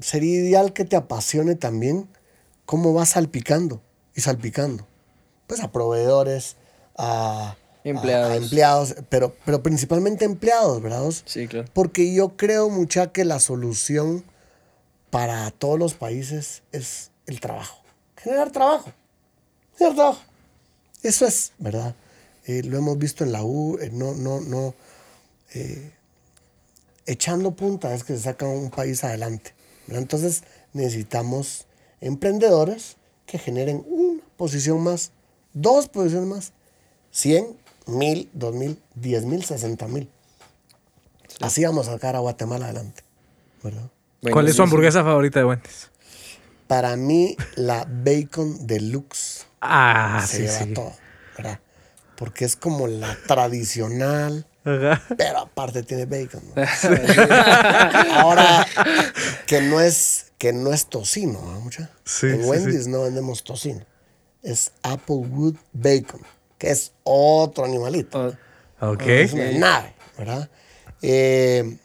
sería 0.04 0.34
ideal 0.40 0.72
que 0.72 0.84
te 0.84 0.96
apasione 0.96 1.54
también 1.54 2.08
cómo 2.66 2.92
vas 2.92 3.10
salpicando 3.10 3.80
y 4.14 4.20
salpicando. 4.20 4.86
Pues 5.46 5.60
a 5.62 5.72
proveedores, 5.72 6.56
a 6.96 7.56
a- 7.56 7.56
Empleados. 7.88 8.30
a 8.32 8.36
empleados, 8.36 8.94
pero, 9.10 9.34
pero 9.44 9.62
principalmente 9.62 10.24
empleados, 10.24 10.80
¿verdad? 10.80 11.10
Sí, 11.26 11.46
claro. 11.48 11.68
Porque 11.74 12.14
yo 12.14 12.36
creo 12.36 12.70
mucha 12.70 13.12
que 13.12 13.24
la 13.26 13.40
solución 13.40 14.24
para 15.10 15.50
todos 15.50 15.78
los 15.78 15.94
países 15.94 16.62
es 16.72 17.10
el 17.26 17.40
trabajo. 17.40 17.82
Generar 18.16 18.50
trabajo. 18.52 18.90
Generar 19.76 19.96
trabajo. 19.96 20.20
Eso 21.02 21.26
es, 21.26 21.52
¿verdad? 21.58 21.94
Eh, 22.46 22.62
lo 22.62 22.78
hemos 22.78 22.96
visto 22.98 23.22
en 23.24 23.32
la 23.32 23.42
U, 23.44 23.78
eh, 23.78 23.90
no, 23.92 24.14
no, 24.14 24.40
no. 24.40 24.74
eh, 25.54 25.92
echando 27.06 27.54
punta 27.54 27.94
es 27.94 28.02
que 28.04 28.14
se 28.16 28.22
saca 28.22 28.46
un 28.46 28.70
país 28.70 29.04
adelante. 29.04 29.53
¿Verdad? 29.86 30.02
Entonces 30.02 30.44
necesitamos 30.72 31.66
emprendedores 32.00 32.96
que 33.26 33.38
generen 33.38 33.84
una 33.86 34.22
posición 34.36 34.82
más, 34.82 35.12
dos 35.52 35.88
posiciones 35.88 36.28
más, 36.28 36.52
100, 37.10 37.56
1000, 37.86 38.30
2000, 38.32 38.78
10 38.94 39.24
mil, 39.24 39.44
60 39.44 39.88
mil. 39.88 40.08
Así 41.40 41.64
vamos 41.64 41.88
a 41.88 41.92
sacar 41.92 42.16
a 42.16 42.20
Guatemala 42.20 42.66
adelante. 42.66 43.02
¿verdad? 43.62 43.88
¿Cuál 44.30 44.48
es 44.48 44.56
su 44.56 44.62
hamburguesa 44.62 45.02
favorita 45.02 45.38
de 45.40 45.46
Wendy's? 45.46 45.90
Para 46.66 46.96
mí, 46.96 47.36
la 47.56 47.86
bacon 47.88 48.66
deluxe 48.66 49.46
Ah, 49.60 50.24
se 50.26 50.36
sí, 50.36 50.42
lleva 50.42 50.58
sí. 50.58 50.72
todo. 50.74 50.92
¿verdad? 51.36 51.60
Porque 52.16 52.44
es 52.44 52.56
como 52.56 52.86
la 52.86 53.16
tradicional, 53.26 54.46
Ajá. 54.64 55.02
pero 55.16 55.38
aparte 55.40 55.82
tiene 55.82 56.06
bacon. 56.06 56.42
¿no? 56.54 56.62
Ahora, 58.20 58.66
que 59.46 59.60
no 59.62 59.80
es, 59.80 60.32
que 60.38 60.52
no 60.52 60.72
es 60.72 60.86
tocino, 60.86 61.40
¿no, 61.42 61.60
mucha? 61.60 61.90
Sí, 62.04 62.26
en 62.26 62.42
sí, 62.42 62.48
Wendy's 62.48 62.86
no 62.86 63.02
vendemos 63.02 63.42
tocino. 63.44 63.84
Es 64.42 64.72
Applewood 64.82 65.56
Bacon, 65.72 66.20
que 66.58 66.70
es 66.70 66.92
otro 67.02 67.64
animalito. 67.64 68.36
Oh, 68.80 68.90
Ok. 68.92 69.02
Es 69.06 69.32
una 69.32 69.50
nave, 69.52 69.94
¿verdad? 70.18 70.50
Eh, 71.00 71.78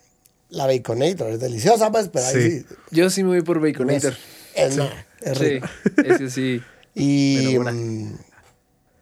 la 0.49 0.65
Baconator 0.67 1.29
es 1.31 1.39
deliciosa, 1.39 1.91
pues, 1.91 2.09
pero 2.09 2.25
ahí 2.25 2.33
Sí. 2.33 2.59
sí. 2.67 2.75
yo 2.91 3.09
sí 3.09 3.23
me 3.23 3.29
voy 3.29 3.41
por 3.43 3.57
es, 3.57 3.73
Baconator. 3.73 4.15
es 4.55 4.75
nada, 4.75 5.05
es 5.21 5.37
Sí, 5.37 5.43
rico. 5.45 5.67
ese 6.05 6.29
sí. 6.29 6.61
Y 6.95 7.57
Pero 7.57 7.69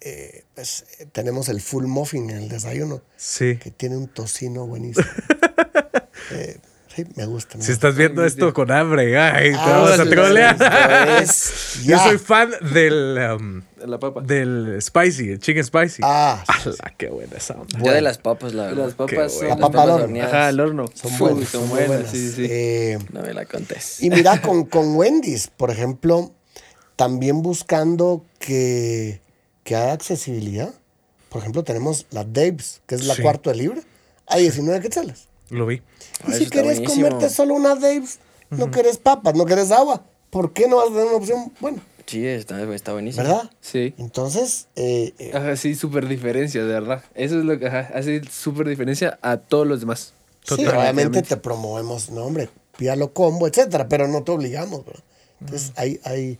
eh, 0.02 0.44
pues, 0.58 0.86
tenemos 1.12 1.50
el 1.50 1.62
full 1.62 1.86
muffin 1.86 2.32
en 2.32 2.38
el 2.38 2.50
desayuno, 2.50 3.04
Sí. 3.15 3.58
que 3.58 3.70
tiene 3.70 3.96
un 3.96 4.08
tocino 4.08 4.65
buenísimo. 4.65 5.06
Eh, 6.32 6.58
sí, 6.93 7.06
me 7.15 7.26
gusta. 7.26 7.58
me 7.58 7.63
Si 7.63 7.72
gusta. 7.72 7.88
estás 7.88 7.96
viendo 7.96 8.26
esto 8.26 8.54
con 8.54 8.70
hambre, 8.72 9.17
ay, 9.17 9.52
te 9.52 9.56
Ah, 9.58 9.65
vamos 9.70 9.91
a 10.00 10.04
sí, 10.04 10.10
trolear. 10.10 10.58
pues, 10.58 11.80
Yo 11.84 11.91
ya. 11.96 12.04
soy 12.04 12.17
fan 12.17 12.52
del, 12.74 13.17
um, 13.39 13.62
La 13.86 13.98
papa. 14.00 14.22
del 14.22 14.78
spicy, 14.82 15.30
el 15.34 15.39
chicken 15.39 15.63
spicy. 15.63 16.02
Ah, 16.04 16.43
sí, 16.63 16.70
Ala, 16.70 16.93
qué 16.98 17.08
buena 17.10 17.38
esa 17.38 17.54
onda. 17.54 17.80
Yo 17.82 17.91
de 17.93 18.02
las 18.02 18.17
papas, 18.17 18.54
la 18.54 18.63
verdad. 18.65 18.86
Las 18.86 18.93
papas 18.96 19.32
son. 19.32 19.48
La 19.48 19.56
papa 19.58 19.84
al 19.84 19.89
horno. 19.91 20.04
horneadas. 20.06 20.34
Ajá, 20.34 20.48
al 20.48 20.60
horno. 20.60 20.86
son 20.93 21.12
Uy, 21.13 21.17
buenas. 21.20 21.50
Son 21.50 21.70
buenas, 21.70 21.88
buenas. 21.88 22.12
sí, 22.12 22.17
sí. 22.30 22.36
sí. 22.36 22.48
Eh, 22.50 22.98
No 23.13 23.22
me 23.22 23.34
la 23.34 23.46
contés. 23.46 24.02
Y 24.04 24.10
mira, 24.10 24.41
con, 24.41 24.65
con 24.70 24.96
Wendy's, 24.98 25.48
por 25.56 25.72
ejemplo, 25.72 26.34
también 26.98 27.41
buscando 27.41 28.26
que, 28.39 29.22
que 29.67 29.75
haya 29.75 29.91
accesibilidad. 29.91 30.73
Por 31.27 31.41
ejemplo, 31.41 31.62
tenemos 31.65 32.06
la 32.12 32.23
Dave's, 32.23 32.80
que 32.88 32.95
es 32.95 33.06
la 33.06 33.15
Sí. 33.15 33.21
cuarto 33.21 33.49
de 33.49 33.58
libra, 33.58 33.82
a 34.25 34.38
19 34.38 34.80
quetzales. 34.80 35.27
Lo 35.49 35.65
vi. 35.65 35.75
Y 35.75 35.82
Ah, 36.23 36.27
eso 36.30 36.38
si 36.38 36.49
querés 36.49 36.80
buenísimo. 36.80 37.10
comerte 37.10 37.30
solo 37.30 37.53
una 37.53 37.75
Dave's, 37.75 38.19
no 38.49 38.71
querés 38.71 38.97
papas, 38.97 39.36
no 39.36 39.45
querés 39.45 39.71
agua, 39.71 40.06
¿por 40.30 40.53
qué 40.53 40.69
no 40.69 40.77
vas 40.77 40.86
a 40.86 40.91
tener 40.93 41.08
una 41.08 41.17
opción 41.17 41.51
buena? 41.60 41.82
Sí, 42.06 42.25
está, 42.25 42.63
está 42.73 42.93
buenísimo. 42.93 43.25
¿Verdad? 43.25 43.51
Sí. 43.60 43.93
Entonces, 43.97 44.67
eh, 44.77 45.13
eh, 45.19 45.32
Ajá, 45.34 45.58
sí, 45.58 45.75
súper 45.75 46.08
diferencia, 46.08 46.62
de 46.63 46.71
verdad. 46.73 47.03
Eso 47.13 47.38
es 47.39 47.43
lo 47.43 47.60
que 47.60 47.67
ajá, 47.67 47.91
hace 47.93 48.21
súper 48.32 48.69
diferencia 48.69 49.19
a 49.21 49.36
todos 49.36 49.67
los 49.67 49.82
demás. 49.82 50.13
sí, 50.43 50.56
Totalmente. 50.56 50.80
obviamente 50.80 51.21
te 51.23 51.36
promovemos, 51.36 52.10
no 52.10 52.23
hombre, 52.23 52.47
pídalo 52.77 53.12
combo, 53.12 53.47
etcétera, 53.47 53.89
pero 53.89 54.08
no 54.08 54.23
te 54.23 54.32
obligamos, 54.32 54.86
¿verdad? 54.86 55.03
Entonces, 55.41 55.73
hay, 55.75 55.99
hay, 56.06 56.39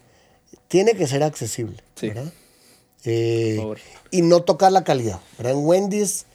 tiene 0.70 0.94
que 0.94 1.06
ser 1.08 1.24
accesible, 1.24 1.84
Sí. 1.96 2.08
¿verdad? 2.08 2.32
Eh, 3.06 3.54
Por 3.58 3.78
favor. 3.80 3.80
y 4.12 4.22
no 4.22 4.42
tocar 4.42 4.72
la 4.72 4.84
calidad, 4.84 5.20
¿verdad? 5.38 5.54
En 5.54 5.66
Wendy's, 5.66 6.26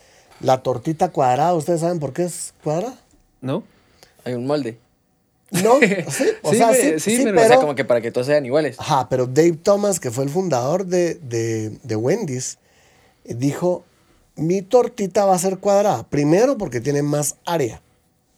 la 0.41 0.63
tortita 0.63 1.11
cuadrada, 1.11 1.55
¿ustedes 1.55 1.81
saben 1.81 1.99
por 1.99 2.13
qué 2.13 2.25
es 2.25 2.55
cuadrada? 2.65 2.97
¿No? 3.41 3.63
Hay 4.25 4.35
un 4.35 4.47
molde. 4.47 4.79
No, 5.51 5.79
sí, 6.09 6.25
o 6.43 6.51
Sí, 6.53 6.57
sea, 6.57 6.69
me- 6.69 6.75
sí, 6.75 6.93
sí, 6.99 7.17
sí, 7.17 7.23
pero- 7.25 7.35
pero... 7.37 7.45
O 7.45 7.49
sea, 7.49 7.61
como 7.61 7.75
que 7.75 7.85
para 7.85 8.01
que 8.01 8.11
todos 8.11 8.27
sean 8.27 8.47
iguales. 8.47 8.77
Ajá, 8.79 9.09
pero 9.09 9.27
Dave 9.27 9.53
Thomas, 9.63 10.01
que 10.01 10.11
fue 10.11 10.25
el 10.25 10.31
fundador 10.31 10.87
de, 10.87 11.17
de, 11.17 11.71
de 11.83 11.97
Wendy's, 11.97 12.59
dijo, 13.25 13.85
mi 14.37 14.63
tortita 14.63 15.27
va 15.27 15.35
a 15.35 15.39
ser 15.39 15.59
cuadrada. 15.59 16.05
Primero 16.05 16.57
porque 16.57 16.81
tiene 16.81 17.03
más 17.03 17.37
área, 17.45 17.83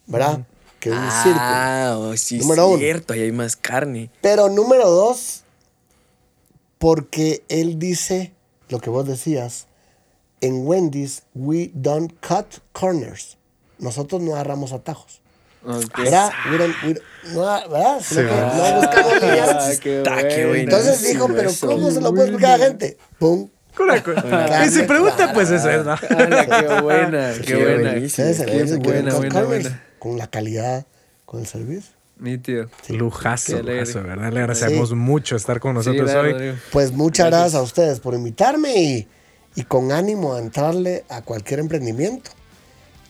¿verdad? 0.06 0.40
Que 0.80 0.90
un 0.90 0.96
círculo. 1.22 1.36
Ah, 1.38 1.94
oh, 1.98 2.16
sí, 2.16 2.38
Número 2.38 2.68
uno. 2.68 2.78
cierto. 2.78 3.12
Ahí 3.14 3.20
hay 3.22 3.32
más 3.32 3.54
carne. 3.56 4.10
Pero 4.20 4.48
número 4.50 4.90
dos, 4.90 5.43
porque 6.84 7.42
él 7.48 7.78
dice 7.78 8.34
lo 8.68 8.78
que 8.78 8.90
vos 8.90 9.06
decías, 9.06 9.68
en 10.42 10.66
Wendy's, 10.66 11.22
we 11.34 11.70
don't 11.72 12.12
cut 12.20 12.58
corners. 12.72 13.38
Nosotros 13.78 14.20
no 14.20 14.34
agarramos 14.34 14.74
atajos. 14.74 15.22
Ok. 15.66 15.96
¿Verdad? 15.96 16.30
We 16.50 16.58
don't- 16.58 16.74
we 16.84 16.92
don't- 16.92 17.02
no, 17.32 17.70
¿verdad? 17.70 18.00
Sino 18.06 18.20
Sí, 18.20 18.26
que 18.26 18.34
¿verdad? 18.34 18.74
no 18.74 18.80
buscamos 18.82 19.14
líneas. 19.14 19.48
Ah, 19.50 19.70
qué 19.82 19.96
Está, 19.96 20.16
qué 20.28 20.34
bueno. 20.34 20.48
bueno. 20.48 20.62
Entonces 20.62 21.02
dijo, 21.08 21.26
pero 21.28 21.48
eso. 21.48 21.66
¿cómo 21.68 21.90
se 21.90 22.00
lo 22.02 22.10
puede 22.10 22.24
explicar 22.28 22.52
a 22.52 22.58
la 22.58 22.66
gente? 22.66 22.98
¡Pum! 23.18 23.48
Y 24.66 24.68
si 24.68 24.82
pregunta, 24.82 25.32
pues 25.32 25.50
eso 25.50 25.70
es, 25.70 25.86
¿no? 25.86 25.92
Ala, 25.92 26.46
qué 26.46 26.82
buena, 26.82 27.32
qué, 27.46 27.54
buena. 29.46 29.82
Con 29.98 30.18
la 30.18 30.26
calidad, 30.26 30.84
con 31.24 31.40
el 31.40 31.46
servicio. 31.46 31.93
Nítido. 32.18 32.66
Lujazo, 32.88 33.54
Qué 33.54 33.58
alegre. 33.60 33.80
lujazo, 33.80 34.02
¿verdad? 34.02 34.32
Le 34.32 34.40
agradecemos 34.40 34.92
mucho 34.92 35.36
estar 35.36 35.58
con 35.60 35.74
nosotros 35.74 36.10
Sí, 36.10 36.16
hoy. 36.16 36.54
Pues 36.72 36.92
muchas 36.92 37.26
gracias. 37.26 37.54
a 37.54 37.62
ustedes 37.62 38.00
por 38.00 38.14
invitarme 38.14 38.74
y, 38.82 39.08
y 39.56 39.62
con 39.64 39.90
ánimo 39.92 40.34
a 40.34 40.38
entrarle 40.40 41.04
a 41.08 41.22
cualquier 41.22 41.60
emprendimiento. 41.60 42.30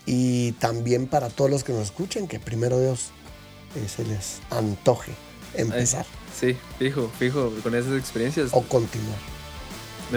Y 0.07 0.53
también 0.53 1.07
para 1.07 1.29
todos 1.29 1.51
los 1.51 1.65
que 1.65 1.73
nos 1.73 1.83
escuchen, 1.85 2.29
que 2.29 2.39
primero 2.41 2.81
Dios 2.81 3.11
eh, 3.77 3.89
se 3.89 4.05
les 4.05 4.41
antoje 4.51 5.13
empezar 5.55 6.05
Sí, 6.39 6.57
fijo, 6.79 7.11
fijo. 7.19 7.53
Con 7.63 7.75
esas 7.75 7.93
experiencias. 7.99 8.51
o 8.53 8.63
continuar. 8.63 9.19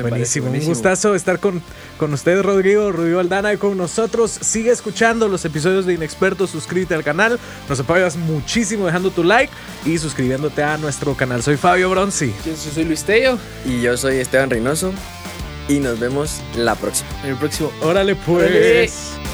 Me 0.03 0.09
parece 0.09 0.39
Buenísimo, 0.39 0.69
un 0.69 0.73
gustazo 0.73 1.15
estar 1.15 1.39
con, 1.39 1.61
con 1.97 2.13
usted, 2.13 2.41
Rodrigo, 2.41 2.91
Rodrigo 2.91 3.19
Aldana, 3.19 3.53
y 3.53 3.57
con 3.57 3.77
nosotros. 3.77 4.31
Sigue 4.31 4.71
escuchando 4.71 5.27
los 5.27 5.43
episodios 5.45 5.85
de 5.85 5.93
Inexpertos, 5.93 6.51
suscríbete 6.51 6.95
al 6.95 7.03
canal, 7.03 7.39
nos 7.67 7.79
apoyas 7.79 8.15
muchísimo 8.15 8.85
dejando 8.85 9.11
tu 9.11 9.23
like 9.23 9.51
y 9.85 9.97
suscribiéndote 9.97 10.63
a 10.63 10.77
nuestro 10.77 11.15
canal. 11.15 11.43
Soy 11.43 11.57
Fabio 11.57 11.89
Bronzi. 11.89 12.33
Yo 12.45 12.55
soy 12.55 12.85
Luis 12.85 13.03
Tello. 13.03 13.37
Y 13.65 13.81
yo 13.81 13.97
soy 13.97 14.17
Esteban 14.17 14.49
Reynoso. 14.49 14.93
Y 15.67 15.79
nos 15.79 15.99
vemos 15.99 16.41
la 16.55 16.75
próxima. 16.75 17.09
En 17.23 17.31
el 17.31 17.35
próximo. 17.35 17.71
Órale 17.81 18.15
pues. 18.15 18.45
Órale. 18.49 19.26